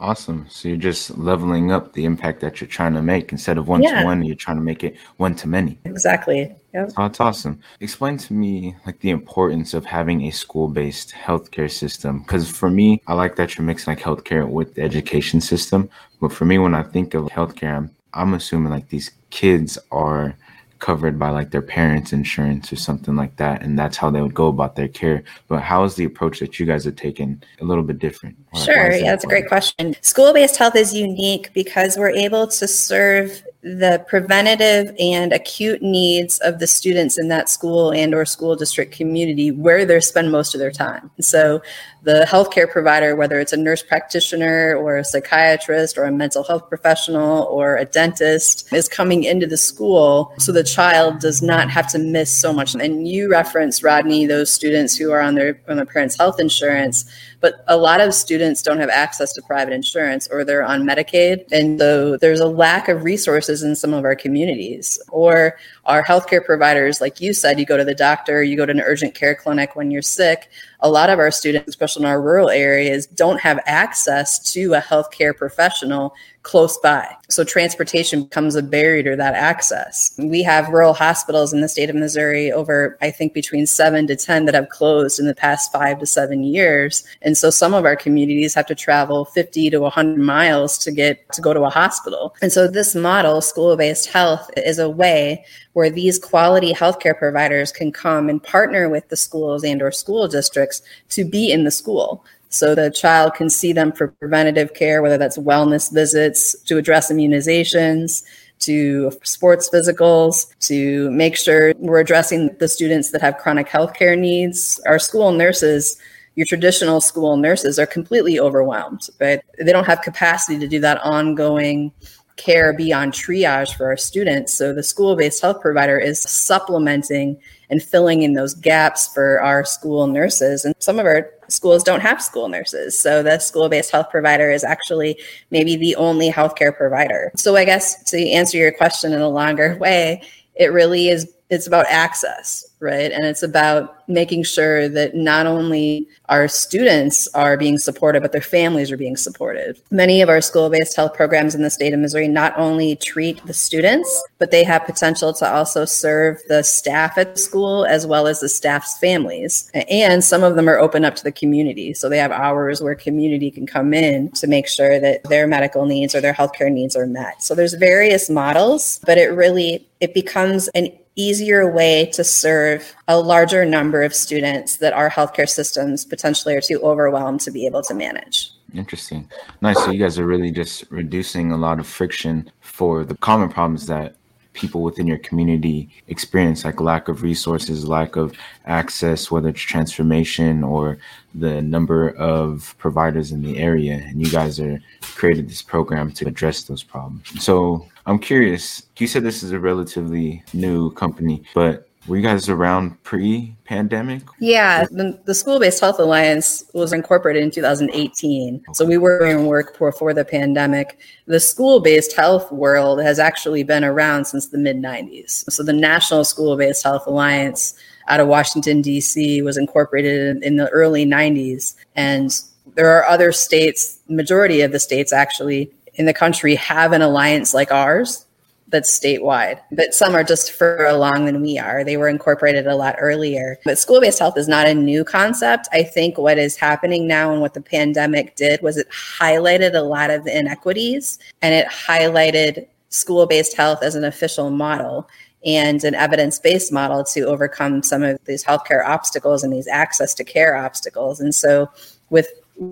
Awesome. 0.00 0.46
So 0.48 0.68
you're 0.68 0.76
just 0.76 1.18
leveling 1.18 1.72
up 1.72 1.92
the 1.92 2.04
impact 2.04 2.40
that 2.40 2.60
you're 2.60 2.68
trying 2.68 2.94
to 2.94 3.02
make. 3.02 3.32
Instead 3.32 3.58
of 3.58 3.66
one 3.66 3.82
to 3.82 4.04
one, 4.04 4.24
you're 4.24 4.36
trying 4.36 4.56
to 4.56 4.62
make 4.62 4.84
it 4.84 4.96
one 5.16 5.34
to 5.36 5.48
many. 5.48 5.78
Exactly. 5.84 6.54
Yep. 6.72 6.92
Oh, 6.96 7.02
that's 7.02 7.20
awesome. 7.20 7.60
Explain 7.80 8.16
to 8.18 8.32
me 8.32 8.76
like 8.86 9.00
the 9.00 9.10
importance 9.10 9.74
of 9.74 9.84
having 9.84 10.22
a 10.22 10.30
school-based 10.30 11.12
healthcare 11.12 11.70
system. 11.70 12.20
Because 12.20 12.48
for 12.48 12.70
me, 12.70 13.02
I 13.08 13.14
like 13.14 13.36
that 13.36 13.56
you're 13.56 13.66
mixing 13.66 13.92
like 13.92 14.02
healthcare 14.02 14.48
with 14.48 14.74
the 14.74 14.82
education 14.82 15.40
system. 15.40 15.90
But 16.20 16.32
for 16.32 16.44
me, 16.44 16.58
when 16.58 16.74
I 16.74 16.84
think 16.84 17.14
of 17.14 17.24
healthcare, 17.26 17.76
I'm, 17.76 17.90
I'm 18.14 18.34
assuming 18.34 18.70
like 18.70 18.90
these 18.90 19.10
kids 19.30 19.78
are 19.90 20.36
covered 20.78 21.18
by 21.18 21.30
like 21.30 21.50
their 21.50 21.62
parents' 21.62 22.12
insurance 22.12 22.72
or 22.72 22.76
something 22.76 23.16
like 23.16 23.36
that, 23.36 23.62
and 23.62 23.78
that's 23.78 23.96
how 23.96 24.10
they 24.10 24.20
would 24.20 24.34
go 24.34 24.48
about 24.48 24.76
their 24.76 24.88
care. 24.88 25.22
But 25.48 25.62
how 25.62 25.84
is 25.84 25.94
the 25.94 26.04
approach 26.04 26.40
that 26.40 26.58
you 26.58 26.66
guys 26.66 26.86
are 26.86 26.92
taking 26.92 27.42
a 27.60 27.64
little 27.64 27.84
bit 27.84 27.98
different? 27.98 28.36
Sure, 28.54 28.90
yeah, 28.92 29.10
that's 29.10 29.24
a 29.24 29.28
great 29.28 29.48
question. 29.48 29.94
School-based 30.02 30.56
health 30.56 30.76
is 30.76 30.94
unique 30.94 31.52
because 31.52 31.96
we're 31.96 32.10
able 32.10 32.46
to 32.46 32.68
serve 32.68 33.42
the 33.62 34.04
preventative 34.06 34.94
and 35.00 35.32
acute 35.32 35.82
needs 35.82 36.38
of 36.40 36.60
the 36.60 36.66
students 36.66 37.18
in 37.18 37.26
that 37.26 37.48
school 37.48 37.92
and 37.92 38.14
or 38.14 38.24
school 38.24 38.54
district 38.54 38.92
community 38.94 39.50
where 39.50 39.84
they 39.84 39.98
spend 39.98 40.30
most 40.30 40.54
of 40.54 40.60
their 40.60 40.70
time. 40.70 41.10
So 41.20 41.60
the 42.04 42.24
healthcare 42.28 42.70
provider, 42.70 43.16
whether 43.16 43.40
it's 43.40 43.52
a 43.52 43.56
nurse 43.56 43.82
practitioner 43.82 44.76
or 44.76 44.96
a 44.96 45.04
psychiatrist 45.04 45.98
or 45.98 46.04
a 46.04 46.12
mental 46.12 46.44
health 46.44 46.68
professional 46.68 47.44
or 47.44 47.76
a 47.76 47.84
dentist, 47.84 48.72
is 48.72 48.88
coming 48.88 49.24
into 49.24 49.46
the 49.46 49.56
school 49.56 50.32
so 50.38 50.52
the 50.52 50.62
child 50.62 51.18
does 51.18 51.42
not 51.42 51.68
have 51.68 51.88
to 51.88 51.98
miss 51.98 52.30
so 52.30 52.52
much. 52.52 52.76
And 52.76 53.08
you 53.08 53.28
reference 53.28 53.82
Rodney, 53.82 54.26
those 54.26 54.52
students 54.52 54.96
who 54.96 55.10
are 55.10 55.20
on 55.20 55.34
their 55.34 55.60
on 55.68 55.76
their 55.76 55.86
parents' 55.86 56.16
health 56.16 56.38
insurance 56.38 57.10
but 57.40 57.64
a 57.68 57.76
lot 57.76 58.00
of 58.00 58.14
students 58.14 58.62
don't 58.62 58.80
have 58.80 58.88
access 58.88 59.32
to 59.34 59.42
private 59.42 59.72
insurance 59.72 60.28
or 60.28 60.44
they're 60.44 60.64
on 60.64 60.82
Medicaid. 60.82 61.44
And 61.52 61.78
so 61.78 62.16
there's 62.16 62.40
a 62.40 62.46
lack 62.46 62.88
of 62.88 63.04
resources 63.04 63.62
in 63.62 63.76
some 63.76 63.94
of 63.94 64.04
our 64.04 64.16
communities. 64.16 64.98
Or 65.10 65.56
our 65.88 66.04
healthcare 66.04 66.44
providers, 66.44 67.00
like 67.00 67.20
you 67.20 67.32
said, 67.32 67.58
you 67.58 67.64
go 67.64 67.78
to 67.78 67.84
the 67.84 67.94
doctor, 67.94 68.42
you 68.42 68.56
go 68.56 68.66
to 68.66 68.72
an 68.72 68.80
urgent 68.80 69.14
care 69.14 69.34
clinic 69.34 69.74
when 69.74 69.90
you're 69.90 70.02
sick. 70.02 70.50
A 70.80 70.88
lot 70.88 71.10
of 71.10 71.18
our 71.18 71.30
students, 71.30 71.68
especially 71.68 72.04
in 72.04 72.08
our 72.08 72.20
rural 72.20 72.50
areas, 72.50 73.06
don't 73.06 73.40
have 73.40 73.58
access 73.66 74.38
to 74.52 74.74
a 74.74 74.80
healthcare 74.80 75.36
professional 75.36 76.14
close 76.48 76.78
by. 76.78 77.06
So 77.28 77.44
transportation 77.44 78.22
becomes 78.22 78.54
a 78.54 78.62
barrier 78.62 79.02
to 79.10 79.16
that 79.16 79.34
access. 79.34 80.14
We 80.18 80.42
have 80.44 80.68
rural 80.70 80.94
hospitals 80.94 81.52
in 81.52 81.60
the 81.60 81.68
state 81.68 81.90
of 81.90 81.96
Missouri 81.96 82.50
over, 82.50 82.96
I 83.02 83.10
think, 83.10 83.34
between 83.34 83.66
seven 83.66 84.06
to 84.06 84.16
10 84.16 84.46
that 84.46 84.54
have 84.54 84.70
closed 84.70 85.20
in 85.20 85.26
the 85.26 85.34
past 85.34 85.70
five 85.70 85.98
to 85.98 86.06
seven 86.06 86.44
years. 86.44 87.04
And 87.20 87.36
so 87.36 87.50
some 87.50 87.74
of 87.74 87.84
our 87.84 87.96
communities 87.96 88.54
have 88.54 88.66
to 88.66 88.74
travel 88.74 89.26
50 89.26 89.68
to 89.70 89.80
100 89.80 90.18
miles 90.18 90.78
to 90.78 90.92
get 90.92 91.30
to 91.32 91.42
go 91.42 91.52
to 91.52 91.64
a 91.64 91.70
hospital. 91.70 92.34
And 92.40 92.50
so 92.50 92.66
this 92.66 92.94
model, 92.94 93.42
school 93.42 93.76
based 93.76 94.06
health, 94.06 94.48
is 94.56 94.78
a 94.78 94.88
way 94.88 95.44
where 95.78 95.90
these 95.90 96.18
quality 96.18 96.74
healthcare 96.74 97.16
providers 97.16 97.70
can 97.70 97.92
come 97.92 98.28
and 98.28 98.42
partner 98.42 98.88
with 98.88 99.08
the 99.10 99.16
schools 99.16 99.62
and 99.62 99.80
or 99.80 99.92
school 99.92 100.26
districts 100.26 100.82
to 101.08 101.24
be 101.24 101.52
in 101.52 101.62
the 101.62 101.70
school 101.70 102.24
so 102.48 102.74
the 102.74 102.90
child 102.90 103.34
can 103.34 103.48
see 103.48 103.72
them 103.72 103.92
for 103.92 104.08
preventative 104.08 104.74
care, 104.74 105.02
whether 105.02 105.16
that's 105.16 105.38
wellness 105.38 105.92
visits, 105.92 106.60
to 106.62 106.78
address 106.78 107.12
immunizations, 107.12 108.24
to 108.58 109.12
sports 109.22 109.70
physicals, 109.72 110.52
to 110.66 111.12
make 111.12 111.36
sure 111.36 111.72
we're 111.76 112.00
addressing 112.00 112.56
the 112.58 112.66
students 112.66 113.12
that 113.12 113.20
have 113.20 113.38
chronic 113.38 113.68
health 113.68 113.94
care 113.94 114.16
needs. 114.16 114.80
Our 114.84 114.98
school 114.98 115.30
nurses, 115.30 115.96
your 116.34 116.46
traditional 116.46 117.00
school 117.00 117.36
nurses, 117.36 117.78
are 117.78 117.86
completely 117.86 118.40
overwhelmed, 118.40 119.08
but 119.20 119.44
they 119.64 119.70
don't 119.70 119.86
have 119.86 120.00
capacity 120.00 120.58
to 120.58 120.66
do 120.66 120.80
that 120.80 121.00
ongoing 121.04 121.92
care 122.38 122.72
beyond 122.72 123.12
triage 123.12 123.76
for 123.76 123.86
our 123.86 123.96
students. 123.96 124.54
So 124.54 124.72
the 124.72 124.82
school 124.82 125.16
based 125.16 125.42
health 125.42 125.60
provider 125.60 125.98
is 125.98 126.22
supplementing 126.22 127.38
and 127.68 127.82
filling 127.82 128.22
in 128.22 128.32
those 128.32 128.54
gaps 128.54 129.08
for 129.12 129.42
our 129.42 129.64
school 129.64 130.06
nurses. 130.06 130.64
And 130.64 130.74
some 130.78 130.98
of 130.98 131.04
our 131.04 131.30
schools 131.48 131.82
don't 131.82 132.00
have 132.00 132.22
school 132.22 132.48
nurses. 132.48 132.98
So 132.98 133.22
the 133.22 133.38
school 133.38 133.68
based 133.68 133.90
health 133.90 134.08
provider 134.10 134.50
is 134.50 134.64
actually 134.64 135.18
maybe 135.50 135.76
the 135.76 135.96
only 135.96 136.30
healthcare 136.30 136.74
provider. 136.74 137.30
So 137.36 137.56
I 137.56 137.64
guess 137.64 138.02
to 138.04 138.30
answer 138.30 138.56
your 138.56 138.72
question 138.72 139.12
in 139.12 139.20
a 139.20 139.28
longer 139.28 139.76
way, 139.78 140.22
it 140.54 140.72
really 140.72 141.08
is 141.08 141.30
it's 141.50 141.66
about 141.66 141.86
access 141.88 142.68
right? 142.80 143.10
And 143.10 143.24
it's 143.24 143.42
about 143.42 144.08
making 144.08 144.44
sure 144.44 144.88
that 144.88 145.14
not 145.14 145.46
only 145.46 146.06
our 146.28 146.48
students 146.48 147.28
are 147.34 147.56
being 147.56 147.78
supported 147.78 148.22
but 148.22 148.32
their 148.32 148.40
families 148.40 148.90
are 148.90 148.96
being 148.96 149.16
supported. 149.16 149.78
Many 149.90 150.22
of 150.22 150.28
our 150.28 150.40
school-based 150.40 150.96
health 150.96 151.14
programs 151.14 151.54
in 151.54 151.62
the 151.62 151.70
state 151.70 151.92
of 151.92 152.00
missouri 152.00 152.28
not 152.28 152.56
only 152.56 152.96
treat 152.96 153.44
the 153.46 153.52
students 153.52 154.22
but 154.38 154.50
they 154.50 154.64
have 154.64 154.86
potential 154.86 155.32
to 155.34 155.50
also 155.50 155.84
serve 155.84 156.40
the 156.48 156.62
staff 156.62 157.18
at 157.18 157.38
school 157.38 157.84
as 157.84 158.06
well 158.06 158.26
as 158.26 158.40
the 158.40 158.48
staff's 158.48 158.96
families. 158.98 159.70
And 159.90 160.22
some 160.22 160.42
of 160.42 160.54
them 160.54 160.68
are 160.68 160.78
open 160.78 161.04
up 161.04 161.16
to 161.16 161.24
the 161.24 161.32
community. 161.32 161.94
So 161.94 162.08
they 162.08 162.18
have 162.18 162.32
hours 162.32 162.82
where 162.82 162.94
community 162.94 163.50
can 163.50 163.66
come 163.66 163.92
in 163.92 164.30
to 164.32 164.46
make 164.46 164.68
sure 164.68 165.00
that 165.00 165.24
their 165.24 165.46
medical 165.46 165.84
needs 165.86 166.14
or 166.14 166.20
their 166.20 166.32
healthcare 166.32 166.70
needs 166.70 166.96
are 166.96 167.06
met. 167.06 167.42
So 167.42 167.54
there's 167.54 167.74
various 167.74 168.30
models 168.30 169.00
but 169.04 169.18
it 169.18 169.28
really 169.28 169.86
it 170.00 170.14
becomes 170.14 170.68
an 170.68 170.90
easier 171.18 171.70
way 171.70 172.06
to 172.14 172.22
serve 172.22 172.94
a 173.08 173.18
larger 173.20 173.64
number 173.64 174.02
of 174.02 174.14
students 174.14 174.76
that 174.76 174.92
our 174.92 175.10
healthcare 175.10 175.48
systems 175.48 176.04
potentially 176.04 176.54
are 176.54 176.60
too 176.60 176.80
overwhelmed 176.82 177.40
to 177.40 177.50
be 177.50 177.66
able 177.66 177.82
to 177.82 177.94
manage. 177.94 178.52
Interesting. 178.74 179.28
Nice. 179.60 179.82
So 179.84 179.90
you 179.90 179.98
guys 179.98 180.18
are 180.18 180.26
really 180.26 180.50
just 180.50 180.84
reducing 180.90 181.52
a 181.52 181.56
lot 181.56 181.80
of 181.80 181.86
friction 181.86 182.50
for 182.60 183.04
the 183.04 183.16
common 183.16 183.48
problems 183.48 183.86
that 183.86 184.16
people 184.58 184.82
within 184.82 185.06
your 185.06 185.18
community 185.18 185.88
experience, 186.08 186.64
like 186.64 186.80
lack 186.80 187.08
of 187.08 187.22
resources, 187.22 187.88
lack 187.88 188.16
of 188.16 188.34
access, 188.66 189.30
whether 189.30 189.48
it's 189.48 189.60
transformation 189.60 190.64
or 190.64 190.98
the 191.34 191.62
number 191.62 192.10
of 192.10 192.74
providers 192.78 193.32
in 193.32 193.42
the 193.42 193.58
area. 193.58 193.94
And 193.94 194.24
you 194.24 194.30
guys 194.30 194.58
are 194.60 194.80
created 195.00 195.48
this 195.48 195.62
program 195.62 196.12
to 196.12 196.26
address 196.26 196.62
those 196.62 196.82
problems. 196.82 197.42
So 197.42 197.86
I'm 198.06 198.18
curious, 198.18 198.82
you 198.98 199.06
said 199.06 199.22
this 199.22 199.42
is 199.42 199.52
a 199.52 199.58
relatively 199.58 200.42
new 200.52 200.90
company, 200.92 201.42
but 201.54 201.87
were 202.08 202.16
you 202.16 202.22
guys 202.22 202.48
around 202.48 203.02
pre-pandemic? 203.02 204.22
Yeah, 204.40 204.84
the, 204.90 205.20
the, 205.26 205.34
School-Based 205.34 205.78
Health 205.78 205.98
Alliance 205.98 206.64
was 206.72 206.92
incorporated 206.92 207.42
in 207.42 207.50
2018. 207.50 208.64
So 208.72 208.86
we 208.86 208.96
were 208.96 209.26
in 209.26 209.44
work 209.44 209.78
before 209.78 210.14
the 210.14 210.24
pandemic. 210.24 210.98
The 211.26 211.38
school-based 211.38 212.16
health 212.16 212.50
world 212.50 213.02
has 213.02 213.18
actually 213.18 213.62
been 213.62 213.84
around 213.84 214.24
since 214.24 214.48
the 214.48 214.58
mid 214.58 214.78
90s. 214.78 215.50
So 215.50 215.62
the 215.62 215.72
National 215.72 216.24
School-Based 216.24 216.82
Health 216.82 217.06
Alliance 217.06 217.74
out 218.08 218.20
of 218.20 218.28
Washington 218.28 218.80
D.C. 218.80 219.42
was 219.42 219.58
incorporated 219.58 220.36
in, 220.36 220.42
in 220.42 220.56
the 220.56 220.68
early 220.70 221.04
90s, 221.04 221.74
and 221.94 222.40
there 222.74 222.90
are 222.90 223.04
other 223.04 223.32
states. 223.32 224.00
Majority 224.08 224.62
of 224.62 224.72
the 224.72 224.80
states 224.80 225.12
actually 225.12 225.70
in 225.94 226.06
the 226.06 226.14
country 226.14 226.54
have 226.54 226.92
an 226.92 227.02
alliance 227.02 227.52
like 227.52 227.70
ours 227.70 228.24
that's 228.68 228.98
statewide, 228.98 229.60
but 229.72 229.94
some 229.94 230.14
are 230.14 230.24
just 230.24 230.52
further 230.52 230.84
along 230.84 231.24
than 231.24 231.40
we 231.40 231.58
are. 231.58 231.84
They 231.84 231.96
were 231.96 232.08
incorporated 232.08 232.66
a 232.66 232.76
lot 232.76 232.96
earlier. 232.98 233.58
But 233.64 233.78
school 233.78 234.00
based 234.00 234.18
health 234.18 234.36
is 234.36 234.48
not 234.48 234.66
a 234.66 234.74
new 234.74 235.04
concept. 235.04 235.68
I 235.72 235.82
think 235.82 236.18
what 236.18 236.38
is 236.38 236.56
happening 236.56 237.06
now 237.06 237.32
and 237.32 237.40
what 237.40 237.54
the 237.54 237.60
pandemic 237.60 238.36
did 238.36 238.60
was 238.62 238.76
it 238.76 238.88
highlighted 238.90 239.74
a 239.74 239.82
lot 239.82 240.10
of 240.10 240.24
the 240.24 240.38
inequities 240.38 241.18
and 241.40 241.54
it 241.54 241.66
highlighted 241.68 242.66
school 242.90 243.26
based 243.26 243.56
health 243.56 243.82
as 243.82 243.94
an 243.94 244.04
official 244.04 244.50
model 244.50 245.08
and 245.44 245.84
an 245.84 245.94
evidence 245.94 246.38
based 246.38 246.72
model 246.72 247.04
to 247.04 247.20
overcome 247.22 247.82
some 247.82 248.02
of 248.02 248.18
these 248.24 248.44
healthcare 248.44 248.84
obstacles 248.84 249.42
and 249.44 249.52
these 249.52 249.68
access 249.68 250.14
to 250.14 250.24
care 250.24 250.56
obstacles. 250.56 251.20
And 251.20 251.34
so, 251.34 251.70
with 252.10 252.28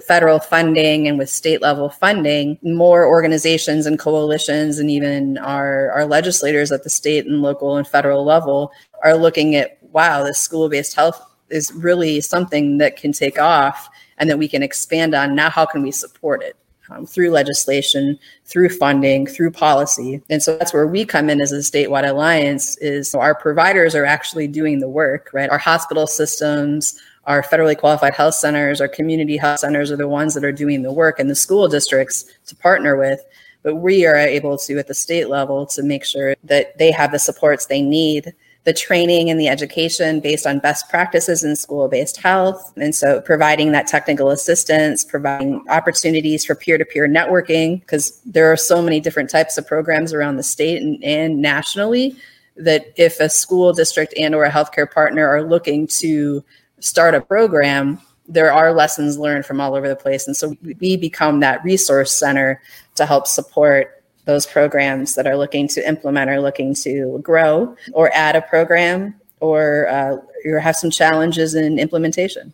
federal 0.06 0.40
funding 0.40 1.06
and 1.06 1.18
with 1.18 1.30
state 1.30 1.62
level 1.62 1.88
funding, 1.88 2.58
more 2.62 3.06
organizations 3.06 3.86
and 3.86 3.98
coalitions 3.98 4.78
and 4.78 4.90
even 4.90 5.38
our, 5.38 5.90
our 5.92 6.06
legislators 6.06 6.72
at 6.72 6.82
the 6.82 6.90
state 6.90 7.26
and 7.26 7.42
local 7.42 7.76
and 7.76 7.86
federal 7.86 8.24
level 8.24 8.72
are 9.04 9.16
looking 9.16 9.54
at 9.54 9.78
wow, 9.92 10.22
this 10.22 10.38
school 10.38 10.68
based 10.68 10.94
health 10.94 11.20
is 11.48 11.72
really 11.72 12.20
something 12.20 12.78
that 12.78 12.96
can 12.96 13.12
take 13.12 13.38
off 13.38 13.88
and 14.18 14.28
that 14.28 14.38
we 14.38 14.48
can 14.48 14.62
expand 14.62 15.14
on. 15.14 15.34
Now, 15.34 15.48
how 15.48 15.64
can 15.64 15.82
we 15.82 15.90
support 15.90 16.42
it? 16.42 16.56
Um, 16.88 17.04
through 17.04 17.30
legislation, 17.30 18.16
through 18.44 18.68
funding, 18.68 19.26
through 19.26 19.50
policy. 19.50 20.22
And 20.30 20.40
so 20.40 20.56
that's 20.56 20.72
where 20.72 20.86
we 20.86 21.04
come 21.04 21.28
in 21.28 21.40
as 21.40 21.50
a 21.50 21.56
statewide 21.56 22.08
alliance 22.08 22.76
is 22.76 23.12
our 23.12 23.34
providers 23.34 23.96
are 23.96 24.04
actually 24.04 24.46
doing 24.46 24.78
the 24.78 24.88
work, 24.88 25.30
right? 25.32 25.50
Our 25.50 25.58
hospital 25.58 26.06
systems, 26.06 27.00
our 27.26 27.42
federally 27.42 27.76
qualified 27.76 28.14
health 28.14 28.34
centers, 28.34 28.80
our 28.80 28.88
community 28.88 29.36
health 29.36 29.60
centers 29.60 29.90
are 29.90 29.96
the 29.96 30.08
ones 30.08 30.34
that 30.34 30.44
are 30.44 30.52
doing 30.52 30.82
the 30.82 30.92
work 30.92 31.18
and 31.18 31.28
the 31.28 31.34
school 31.34 31.68
districts 31.68 32.24
to 32.46 32.56
partner 32.56 32.96
with. 32.96 33.20
But 33.62 33.76
we 33.76 34.06
are 34.06 34.16
able 34.16 34.58
to, 34.58 34.78
at 34.78 34.86
the 34.86 34.94
state 34.94 35.28
level, 35.28 35.66
to 35.66 35.82
make 35.82 36.04
sure 36.04 36.36
that 36.44 36.78
they 36.78 36.92
have 36.92 37.10
the 37.10 37.18
supports 37.18 37.66
they 37.66 37.82
need 37.82 38.32
the 38.66 38.72
training 38.72 39.30
and 39.30 39.38
the 39.38 39.46
education 39.46 40.18
based 40.18 40.44
on 40.44 40.58
best 40.58 40.88
practices 40.90 41.44
in 41.44 41.54
school 41.54 41.86
based 41.86 42.16
health. 42.16 42.72
And 42.76 42.94
so 42.94 43.20
providing 43.20 43.70
that 43.72 43.86
technical 43.86 44.30
assistance, 44.30 45.04
providing 45.04 45.64
opportunities 45.68 46.44
for 46.44 46.56
peer 46.56 46.76
to 46.76 46.84
peer 46.84 47.08
networking, 47.08 47.80
because 47.80 48.20
there 48.26 48.50
are 48.50 48.56
so 48.56 48.82
many 48.82 48.98
different 48.98 49.30
types 49.30 49.56
of 49.56 49.68
programs 49.68 50.12
around 50.12 50.36
the 50.36 50.42
state 50.42 50.82
and, 50.82 51.02
and 51.04 51.40
nationally 51.40 52.16
that 52.56 52.92
if 52.96 53.20
a 53.20 53.28
school 53.28 53.72
district 53.72 54.12
and 54.18 54.34
or 54.34 54.44
a 54.44 54.50
healthcare 54.50 54.90
partner 54.90 55.28
are 55.28 55.44
looking 55.44 55.86
to 55.86 56.44
start 56.86 57.14
a 57.14 57.20
program 57.20 58.00
there 58.28 58.52
are 58.52 58.72
lessons 58.72 59.18
learned 59.18 59.46
from 59.46 59.60
all 59.60 59.74
over 59.74 59.88
the 59.88 59.96
place. 59.96 60.26
And 60.26 60.36
so 60.36 60.56
we 60.80 60.96
become 60.96 61.40
that 61.40 61.62
resource 61.64 62.12
center 62.12 62.60
to 62.96 63.06
help 63.06 63.26
support 63.26 64.04
those 64.24 64.46
programs 64.46 65.14
that 65.14 65.26
are 65.26 65.36
looking 65.36 65.68
to 65.68 65.86
implement 65.86 66.30
or 66.30 66.40
looking 66.40 66.74
to 66.74 67.20
grow 67.22 67.76
or 67.92 68.10
add 68.12 68.34
a 68.34 68.42
program 68.42 69.14
or 69.40 69.88
uh, 69.88 70.16
have 70.60 70.76
some 70.76 70.90
challenges 70.90 71.54
in 71.54 71.78
implementation. 71.78 72.52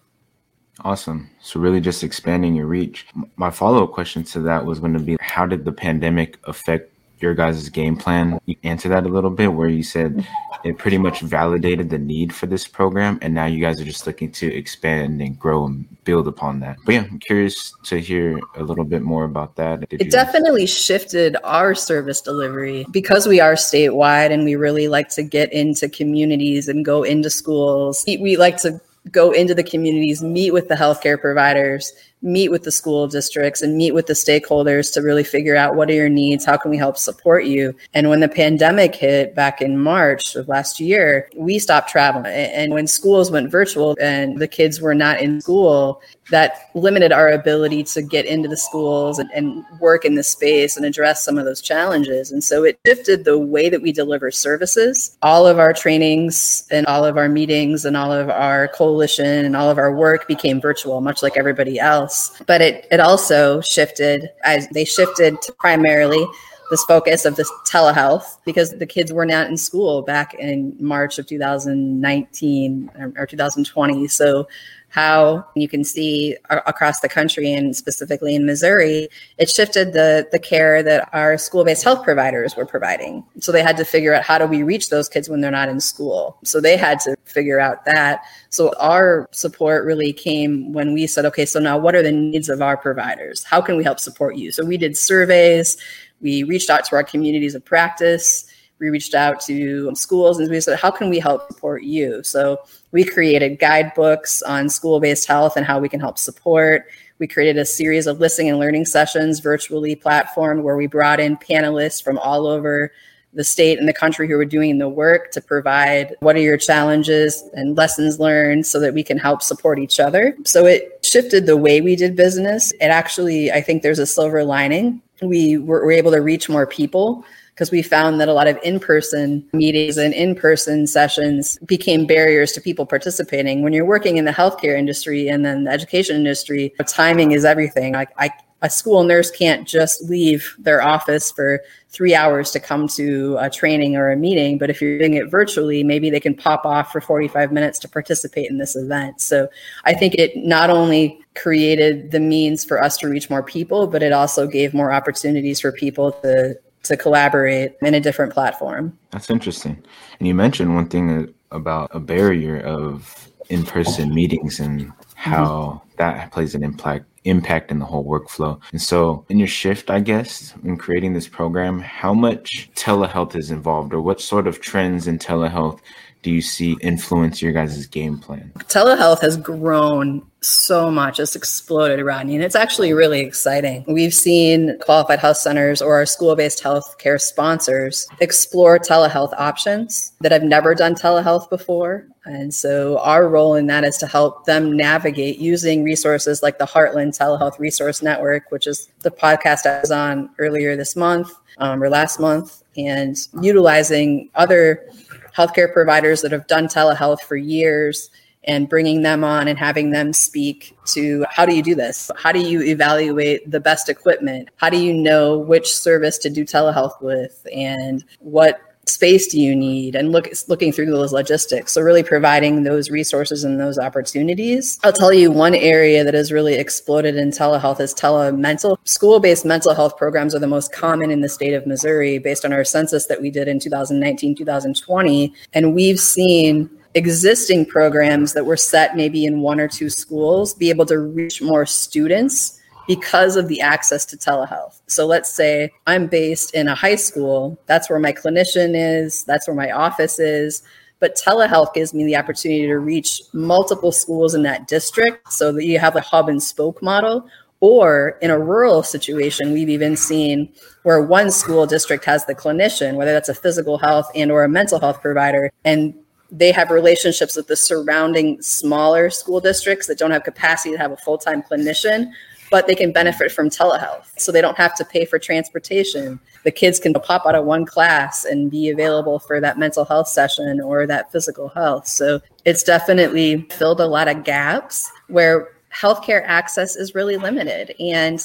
Awesome. 0.80 1.30
So 1.40 1.60
really 1.60 1.80
just 1.80 2.02
expanding 2.02 2.54
your 2.54 2.66
reach. 2.66 3.06
My 3.36 3.50
follow-up 3.50 3.92
question 3.92 4.24
to 4.24 4.40
that 4.40 4.64
was 4.64 4.80
going 4.80 4.94
to 4.94 4.98
be 4.98 5.16
how 5.20 5.46
did 5.46 5.64
the 5.64 5.72
pandemic 5.72 6.38
affect 6.44 6.91
your 7.22 7.34
guys' 7.34 7.68
game 7.68 7.96
plan. 7.96 8.40
You 8.46 8.56
answer 8.64 8.88
that 8.88 9.06
a 9.06 9.08
little 9.08 9.30
bit 9.30 9.52
where 9.52 9.68
you 9.68 9.82
said 9.82 10.16
mm-hmm. 10.16 10.68
it 10.68 10.78
pretty 10.78 10.98
much 10.98 11.20
validated 11.20 11.88
the 11.88 11.98
need 11.98 12.34
for 12.34 12.46
this 12.46 12.66
program, 12.66 13.18
and 13.22 13.32
now 13.32 13.46
you 13.46 13.60
guys 13.60 13.80
are 13.80 13.84
just 13.84 14.06
looking 14.06 14.30
to 14.32 14.52
expand 14.52 15.22
and 15.22 15.38
grow 15.38 15.66
and 15.66 15.86
build 16.04 16.26
upon 16.28 16.60
that. 16.60 16.76
But 16.84 16.94
yeah, 16.94 17.02
I'm 17.02 17.20
curious 17.20 17.72
to 17.84 18.00
hear 18.00 18.40
a 18.56 18.62
little 18.62 18.84
bit 18.84 19.02
more 19.02 19.24
about 19.24 19.56
that. 19.56 19.88
Did 19.88 20.02
it 20.02 20.10
definitely 20.10 20.66
shifted 20.66 21.36
our 21.44 21.74
service 21.74 22.20
delivery 22.20 22.86
because 22.90 23.26
we 23.26 23.40
are 23.40 23.54
statewide 23.54 24.32
and 24.32 24.44
we 24.44 24.56
really 24.56 24.88
like 24.88 25.08
to 25.10 25.22
get 25.22 25.52
into 25.52 25.88
communities 25.88 26.68
and 26.68 26.84
go 26.84 27.02
into 27.02 27.30
schools. 27.30 28.04
We 28.06 28.36
like 28.36 28.58
to 28.62 28.80
go 29.10 29.32
into 29.32 29.54
the 29.54 29.64
communities, 29.64 30.22
meet 30.22 30.52
with 30.52 30.68
the 30.68 30.74
healthcare 30.74 31.20
providers, 31.20 31.92
meet 32.22 32.50
with 32.50 32.62
the 32.62 32.72
school 32.72 33.08
districts 33.08 33.62
and 33.62 33.76
meet 33.76 33.92
with 33.92 34.06
the 34.06 34.12
stakeholders 34.12 34.92
to 34.94 35.02
really 35.02 35.24
figure 35.24 35.56
out 35.56 35.74
what 35.74 35.90
are 35.90 35.94
your 35.94 36.08
needs 36.08 36.44
how 36.44 36.56
can 36.56 36.70
we 36.70 36.76
help 36.76 36.96
support 36.96 37.44
you? 37.44 37.74
And 37.94 38.08
when 38.08 38.20
the 38.20 38.28
pandemic 38.28 38.94
hit 38.94 39.34
back 39.34 39.60
in 39.60 39.78
march 39.78 40.36
of 40.36 40.48
last 40.48 40.80
year 40.80 41.28
we 41.36 41.58
stopped 41.58 41.90
traveling. 41.90 42.26
And 42.26 42.72
when 42.72 42.86
schools 42.86 43.30
went 43.30 43.50
virtual 43.50 43.96
and 44.00 44.38
the 44.38 44.48
kids 44.48 44.80
were 44.80 44.94
not 44.94 45.20
in 45.20 45.40
school 45.40 46.00
that 46.30 46.70
limited 46.74 47.12
our 47.12 47.28
ability 47.30 47.82
to 47.82 48.00
get 48.00 48.24
into 48.26 48.48
the 48.48 48.56
schools 48.56 49.18
and, 49.18 49.30
and 49.32 49.64
work 49.80 50.04
in 50.04 50.14
the 50.14 50.22
space 50.22 50.76
and 50.76 50.86
address 50.86 51.24
some 51.24 51.36
of 51.36 51.44
those 51.44 51.60
challenges 51.60 52.30
and 52.30 52.42
so 52.42 52.64
it 52.64 52.78
shifted 52.86 53.24
the 53.24 53.38
way 53.38 53.68
that 53.68 53.82
we 53.82 53.92
deliver 53.92 54.30
services 54.30 55.16
all 55.22 55.46
of 55.46 55.58
our 55.58 55.72
trainings 55.72 56.66
and 56.70 56.86
all 56.86 57.04
of 57.04 57.16
our 57.16 57.28
meetings 57.28 57.84
and 57.84 57.96
all 57.96 58.12
of 58.12 58.30
our 58.30 58.68
coalition 58.68 59.44
and 59.44 59.56
all 59.56 59.68
of 59.68 59.78
our 59.78 59.94
work 59.94 60.26
became 60.28 60.60
virtual 60.60 61.00
much 61.00 61.22
like 61.22 61.36
everybody 61.36 61.78
else. 61.78 62.40
But 62.46 62.60
it, 62.60 62.86
it 62.90 63.00
also 63.00 63.60
shifted 63.60 64.30
as 64.44 64.68
they 64.68 64.84
shifted 64.84 65.36
primarily 65.58 66.24
this 66.70 66.84
focus 66.84 67.26
of 67.26 67.36
this 67.36 67.50
telehealth 67.70 68.38
because 68.46 68.70
the 68.70 68.86
kids 68.86 69.12
were 69.12 69.26
not 69.26 69.48
in 69.48 69.56
school 69.56 70.00
back 70.00 70.34
in 70.34 70.74
March 70.80 71.18
of 71.18 71.26
2019 71.26 72.90
or 73.16 73.26
2020. 73.26 74.08
So 74.08 74.48
how 74.92 75.42
you 75.54 75.66
can 75.66 75.82
see 75.84 76.36
across 76.50 77.00
the 77.00 77.08
country 77.08 77.50
and 77.50 77.74
specifically 77.74 78.34
in 78.34 78.44
Missouri, 78.44 79.08
it 79.38 79.48
shifted 79.48 79.94
the, 79.94 80.28
the 80.32 80.38
care 80.38 80.82
that 80.82 81.08
our 81.14 81.38
school 81.38 81.64
based 81.64 81.82
health 81.82 82.04
providers 82.04 82.56
were 82.56 82.66
providing. 82.66 83.24
So 83.40 83.52
they 83.52 83.62
had 83.62 83.78
to 83.78 83.86
figure 83.86 84.12
out 84.12 84.22
how 84.22 84.36
do 84.36 84.44
we 84.46 84.62
reach 84.62 84.90
those 84.90 85.08
kids 85.08 85.30
when 85.30 85.40
they're 85.40 85.50
not 85.50 85.70
in 85.70 85.80
school. 85.80 86.36
So 86.44 86.60
they 86.60 86.76
had 86.76 87.00
to 87.00 87.16
figure 87.24 87.58
out 87.58 87.86
that. 87.86 88.20
So 88.50 88.74
our 88.78 89.30
support 89.32 89.86
really 89.86 90.12
came 90.12 90.74
when 90.74 90.92
we 90.92 91.06
said, 91.06 91.24
okay, 91.24 91.46
so 91.46 91.58
now 91.58 91.78
what 91.78 91.94
are 91.94 92.02
the 92.02 92.12
needs 92.12 92.50
of 92.50 92.60
our 92.60 92.76
providers? 92.76 93.42
How 93.44 93.62
can 93.62 93.78
we 93.78 93.84
help 93.84 93.98
support 93.98 94.36
you? 94.36 94.52
So 94.52 94.62
we 94.62 94.76
did 94.76 94.98
surveys, 94.98 95.78
we 96.20 96.42
reached 96.42 96.68
out 96.68 96.84
to 96.84 96.96
our 96.96 97.02
communities 97.02 97.54
of 97.54 97.64
practice 97.64 98.51
we 98.82 98.90
reached 98.90 99.14
out 99.14 99.40
to 99.40 99.94
schools 99.94 100.40
and 100.40 100.50
we 100.50 100.60
said, 100.60 100.78
how 100.78 100.90
can 100.90 101.08
we 101.08 101.20
help 101.20 101.46
support 101.52 101.84
you? 101.84 102.20
So 102.24 102.58
we 102.90 103.04
created 103.04 103.60
guidebooks 103.60 104.42
on 104.42 104.68
school 104.68 104.98
based 104.98 105.24
health 105.26 105.56
and 105.56 105.64
how 105.64 105.78
we 105.78 105.88
can 105.88 106.00
help 106.00 106.18
support. 106.18 106.88
We 107.20 107.28
created 107.28 107.58
a 107.58 107.64
series 107.64 108.08
of 108.08 108.18
listening 108.18 108.50
and 108.50 108.58
learning 108.58 108.86
sessions 108.86 109.38
virtually 109.38 109.94
platformed 109.94 110.62
where 110.62 110.76
we 110.76 110.88
brought 110.88 111.20
in 111.20 111.36
panelists 111.36 112.02
from 112.02 112.18
all 112.18 112.48
over 112.48 112.92
the 113.34 113.44
state 113.44 113.78
and 113.78 113.88
the 113.88 113.94
country 113.94 114.26
who 114.26 114.38
are 114.38 114.44
doing 114.44 114.78
the 114.78 114.88
work 114.88 115.30
to 115.30 115.40
provide 115.40 116.16
what 116.18 116.34
are 116.34 116.40
your 116.40 116.58
challenges 116.58 117.48
and 117.54 117.76
lessons 117.76 118.18
learned 118.18 118.66
so 118.66 118.80
that 118.80 118.92
we 118.92 119.04
can 119.04 119.16
help 119.16 119.42
support 119.42 119.78
each 119.78 120.00
other. 120.00 120.36
So 120.44 120.66
it 120.66 120.98
shifted 121.04 121.46
the 121.46 121.56
way 121.56 121.80
we 121.80 121.94
did 121.94 122.16
business. 122.16 122.72
It 122.72 122.86
actually, 122.86 123.52
I 123.52 123.60
think 123.60 123.82
there's 123.82 124.00
a 124.00 124.06
silver 124.06 124.44
lining. 124.44 125.00
We 125.22 125.56
were, 125.56 125.84
were 125.84 125.92
able 125.92 126.10
to 126.10 126.20
reach 126.20 126.48
more 126.48 126.66
people 126.66 127.24
because 127.54 127.70
we 127.70 127.82
found 127.82 128.20
that 128.20 128.28
a 128.28 128.32
lot 128.32 128.46
of 128.46 128.58
in-person 128.62 129.46
meetings 129.52 129.96
and 129.98 130.14
in-person 130.14 130.86
sessions 130.86 131.58
became 131.66 132.06
barriers 132.06 132.52
to 132.52 132.60
people 132.60 132.86
participating. 132.86 133.62
When 133.62 133.72
you're 133.72 133.84
working 133.84 134.16
in 134.16 134.24
the 134.24 134.30
healthcare 134.30 134.78
industry 134.78 135.28
and 135.28 135.44
then 135.44 135.64
the 135.64 135.70
education 135.70 136.16
industry, 136.16 136.74
timing 136.86 137.32
is 137.32 137.44
everything. 137.44 137.92
Like 137.92 138.10
I 138.18 138.30
a 138.62 138.70
school 138.70 139.02
nurse 139.02 139.30
can't 139.30 139.66
just 139.66 140.02
leave 140.04 140.54
their 140.58 140.80
office 140.80 141.32
for 141.32 141.60
three 141.90 142.14
hours 142.14 142.52
to 142.52 142.60
come 142.60 142.86
to 142.86 143.36
a 143.40 143.50
training 143.50 143.96
or 143.96 144.12
a 144.12 144.16
meeting. 144.16 144.56
But 144.56 144.70
if 144.70 144.80
you're 144.80 144.98
doing 144.98 145.14
it 145.14 145.28
virtually, 145.28 145.82
maybe 145.82 146.10
they 146.10 146.20
can 146.20 146.34
pop 146.34 146.64
off 146.64 146.92
for 146.92 147.00
45 147.00 147.50
minutes 147.52 147.80
to 147.80 147.88
participate 147.88 148.48
in 148.48 148.58
this 148.58 148.76
event. 148.76 149.20
So 149.20 149.48
I 149.84 149.94
think 149.94 150.14
it 150.14 150.36
not 150.36 150.70
only 150.70 151.20
created 151.34 152.12
the 152.12 152.20
means 152.20 152.64
for 152.64 152.82
us 152.82 152.96
to 152.98 153.08
reach 153.08 153.28
more 153.28 153.42
people, 153.42 153.88
but 153.88 154.02
it 154.02 154.12
also 154.12 154.46
gave 154.46 154.72
more 154.72 154.92
opportunities 154.92 155.60
for 155.60 155.72
people 155.72 156.12
to 156.22 156.54
to 156.84 156.96
collaborate 156.96 157.76
in 157.82 157.94
a 157.94 158.00
different 158.00 158.32
platform. 158.32 158.98
That's 159.10 159.30
interesting. 159.30 159.82
And 160.18 160.28
you 160.28 160.34
mentioned 160.34 160.74
one 160.74 160.88
thing 160.88 161.32
about 161.50 161.90
a 161.94 162.00
barrier 162.00 162.60
of 162.60 163.28
in-person 163.48 164.14
meetings 164.14 164.60
and 164.60 164.92
how 165.14 165.46
mm-hmm. 165.46 165.96
that 165.98 166.32
plays 166.32 166.54
an 166.54 166.64
impact 166.64 167.06
impact 167.24 167.70
in 167.70 167.78
the 167.78 167.84
whole 167.84 168.04
workflow. 168.04 168.60
And 168.72 168.82
so 168.82 169.24
in 169.28 169.38
your 169.38 169.46
shift, 169.46 169.90
I 169.90 170.00
guess, 170.00 170.54
in 170.64 170.76
creating 170.76 171.12
this 171.12 171.28
program, 171.28 171.80
how 171.80 172.12
much 172.12 172.68
telehealth 172.74 173.36
is 173.36 173.52
involved 173.52 173.94
or 173.94 174.00
what 174.00 174.20
sort 174.20 174.48
of 174.48 174.60
trends 174.60 175.06
in 175.06 175.18
telehealth 175.18 175.78
do 176.22 176.30
you 176.30 176.40
see 176.40 176.76
influence 176.80 177.42
your 177.42 177.52
guys' 177.52 177.86
game 177.86 178.18
plan? 178.18 178.52
Telehealth 178.68 179.20
has 179.20 179.36
grown 179.36 180.24
so 180.40 180.90
much. 180.90 181.20
It's 181.20 181.36
exploded, 181.36 182.04
Rodney, 182.04 182.34
and 182.34 182.44
it's 182.44 182.54
actually 182.54 182.92
really 182.92 183.20
exciting. 183.20 183.84
We've 183.86 184.14
seen 184.14 184.78
qualified 184.80 185.18
health 185.18 185.36
centers 185.36 185.82
or 185.82 185.94
our 185.94 186.06
school 186.06 186.34
based 186.36 186.62
health 186.62 186.96
care 186.98 187.18
sponsors 187.18 188.06
explore 188.20 188.78
telehealth 188.78 189.32
options 189.38 190.12
that 190.20 190.32
have 190.32 190.42
never 190.42 190.74
done 190.74 190.94
telehealth 190.94 191.48
before. 191.50 192.06
And 192.24 192.54
so 192.54 192.98
our 192.98 193.28
role 193.28 193.56
in 193.56 193.66
that 193.66 193.82
is 193.84 193.98
to 193.98 194.06
help 194.06 194.44
them 194.46 194.76
navigate 194.76 195.38
using 195.38 195.82
resources 195.82 196.42
like 196.42 196.58
the 196.58 196.66
Heartland 196.66 197.18
Telehealth 197.18 197.58
Resource 197.58 198.00
Network, 198.00 198.50
which 198.50 198.68
is 198.68 198.90
the 199.00 199.10
podcast 199.10 199.66
I 199.66 199.80
was 199.80 199.90
on 199.90 200.30
earlier 200.38 200.76
this 200.76 200.94
month 200.94 201.32
um, 201.58 201.82
or 201.82 201.88
last 201.88 202.20
month, 202.20 202.62
and 202.76 203.16
utilizing 203.40 204.30
other 204.34 204.88
healthcare 205.36 205.72
providers 205.72 206.22
that 206.22 206.32
have 206.32 206.46
done 206.46 206.66
telehealth 206.66 207.20
for 207.20 207.36
years 207.36 208.10
and 208.44 208.68
bringing 208.68 209.02
them 209.02 209.22
on 209.22 209.46
and 209.46 209.58
having 209.58 209.90
them 209.90 210.12
speak 210.12 210.76
to 210.84 211.24
how 211.30 211.46
do 211.46 211.54
you 211.54 211.62
do 211.62 211.74
this? 211.74 212.10
How 212.16 212.32
do 212.32 212.40
you 212.40 212.60
evaluate 212.62 213.48
the 213.48 213.60
best 213.60 213.88
equipment? 213.88 214.48
How 214.56 214.68
do 214.68 214.78
you 214.78 214.92
know 214.92 215.38
which 215.38 215.74
service 215.74 216.18
to 216.18 216.30
do 216.30 216.44
telehealth 216.44 217.00
with? 217.00 217.46
And 217.54 218.04
what 218.18 218.60
space 218.92 219.26
do 219.28 219.40
you 219.40 219.54
need? 219.56 219.94
And 219.94 220.12
look 220.12 220.28
looking 220.48 220.72
through 220.72 220.86
those 220.86 221.12
logistics. 221.12 221.72
So 221.72 221.80
really 221.80 222.02
providing 222.02 222.62
those 222.62 222.90
resources 222.90 223.44
and 223.44 223.58
those 223.58 223.78
opportunities. 223.78 224.78
I'll 224.84 224.92
tell 224.92 225.12
you 225.12 225.30
one 225.30 225.54
area 225.54 226.04
that 226.04 226.14
has 226.14 226.30
really 226.32 226.54
exploded 226.54 227.16
in 227.16 227.30
telehealth 227.30 227.80
is 227.80 227.94
telemental. 227.94 228.76
School-based 228.84 229.44
mental 229.44 229.74
health 229.74 229.96
programs 229.96 230.34
are 230.34 230.38
the 230.38 230.46
most 230.46 230.72
common 230.72 231.10
in 231.10 231.20
the 231.20 231.28
state 231.28 231.54
of 231.54 231.66
missouri 231.66 232.18
based 232.18 232.44
on 232.44 232.52
our 232.52 232.64
census 232.64 233.06
that 233.06 233.20
we 233.20 233.30
did 233.30 233.48
in 233.48 233.58
2019 233.58 234.34
2020 234.34 235.34
and 235.54 235.74
we've 235.74 235.98
seen 235.98 236.68
existing 236.94 237.64
programs 237.64 238.34
that 238.34 238.44
were 238.44 238.56
set 238.56 238.96
maybe 238.96 239.24
in 239.24 239.40
one 239.40 239.58
or 239.58 239.68
two 239.68 239.88
schools 239.88 240.54
be 240.54 240.68
able 240.68 240.84
to 240.84 240.98
reach 240.98 241.40
more 241.40 241.64
students 241.64 242.60
because 242.86 243.36
of 243.36 243.48
the 243.48 243.60
access 243.60 244.04
to 244.06 244.16
telehealth. 244.16 244.80
So 244.86 245.06
let's 245.06 245.32
say 245.32 245.72
I'm 245.86 246.06
based 246.06 246.54
in 246.54 246.68
a 246.68 246.74
high 246.74 246.96
school, 246.96 247.58
that's 247.66 247.88
where 247.88 247.98
my 247.98 248.12
clinician 248.12 248.72
is, 248.74 249.24
that's 249.24 249.46
where 249.46 249.56
my 249.56 249.70
office 249.70 250.18
is. 250.18 250.62
But 250.98 251.16
telehealth 251.16 251.74
gives 251.74 251.92
me 251.92 252.04
the 252.04 252.16
opportunity 252.16 252.66
to 252.66 252.78
reach 252.78 253.22
multiple 253.32 253.90
schools 253.90 254.34
in 254.34 254.42
that 254.44 254.68
district 254.68 255.32
so 255.32 255.50
that 255.52 255.64
you 255.64 255.80
have 255.80 255.96
a 255.96 256.00
hub 256.00 256.28
and 256.28 256.42
spoke 256.42 256.80
model. 256.82 257.28
Or 257.58 258.18
in 258.22 258.30
a 258.30 258.38
rural 258.38 258.82
situation, 258.82 259.52
we've 259.52 259.68
even 259.68 259.96
seen 259.96 260.52
where 260.82 261.00
one 261.00 261.30
school 261.30 261.66
district 261.66 262.04
has 262.04 262.24
the 262.24 262.34
clinician, 262.34 262.94
whether 262.94 263.12
that's 263.12 263.28
a 263.28 263.34
physical 263.34 263.78
health 263.78 264.10
and 264.14 264.32
or 264.32 264.42
a 264.42 264.48
mental 264.48 264.80
health 264.80 265.00
provider, 265.00 265.50
and 265.64 265.94
they 266.32 266.50
have 266.50 266.70
relationships 266.70 267.36
with 267.36 267.46
the 267.46 267.56
surrounding 267.56 268.40
smaller 268.40 269.10
school 269.10 269.38
districts 269.38 269.86
that 269.86 269.98
don't 269.98 270.10
have 270.10 270.24
capacity 270.24 270.72
to 270.72 270.78
have 270.78 270.90
a 270.90 270.96
full-time 270.96 271.42
clinician 271.42 272.10
but 272.52 272.66
they 272.66 272.74
can 272.74 272.92
benefit 272.92 273.32
from 273.32 273.48
telehealth. 273.48 274.12
So 274.18 274.30
they 274.30 274.42
don't 274.42 274.58
have 274.58 274.74
to 274.74 274.84
pay 274.84 275.06
for 275.06 275.18
transportation. 275.18 276.20
The 276.44 276.50
kids 276.50 276.78
can 276.78 276.92
pop 276.92 277.24
out 277.24 277.34
of 277.34 277.46
one 277.46 277.64
class 277.64 278.26
and 278.26 278.50
be 278.50 278.68
available 278.68 279.18
for 279.18 279.40
that 279.40 279.58
mental 279.58 279.86
health 279.86 280.06
session 280.06 280.60
or 280.60 280.86
that 280.86 281.10
physical 281.10 281.48
health. 281.48 281.88
So 281.88 282.20
it's 282.44 282.62
definitely 282.62 283.48
filled 283.52 283.80
a 283.80 283.86
lot 283.86 284.06
of 284.06 284.24
gaps 284.24 284.92
where 285.08 285.48
healthcare 285.74 286.22
access 286.26 286.76
is 286.76 286.94
really 286.94 287.16
limited. 287.16 287.74
And 287.80 288.20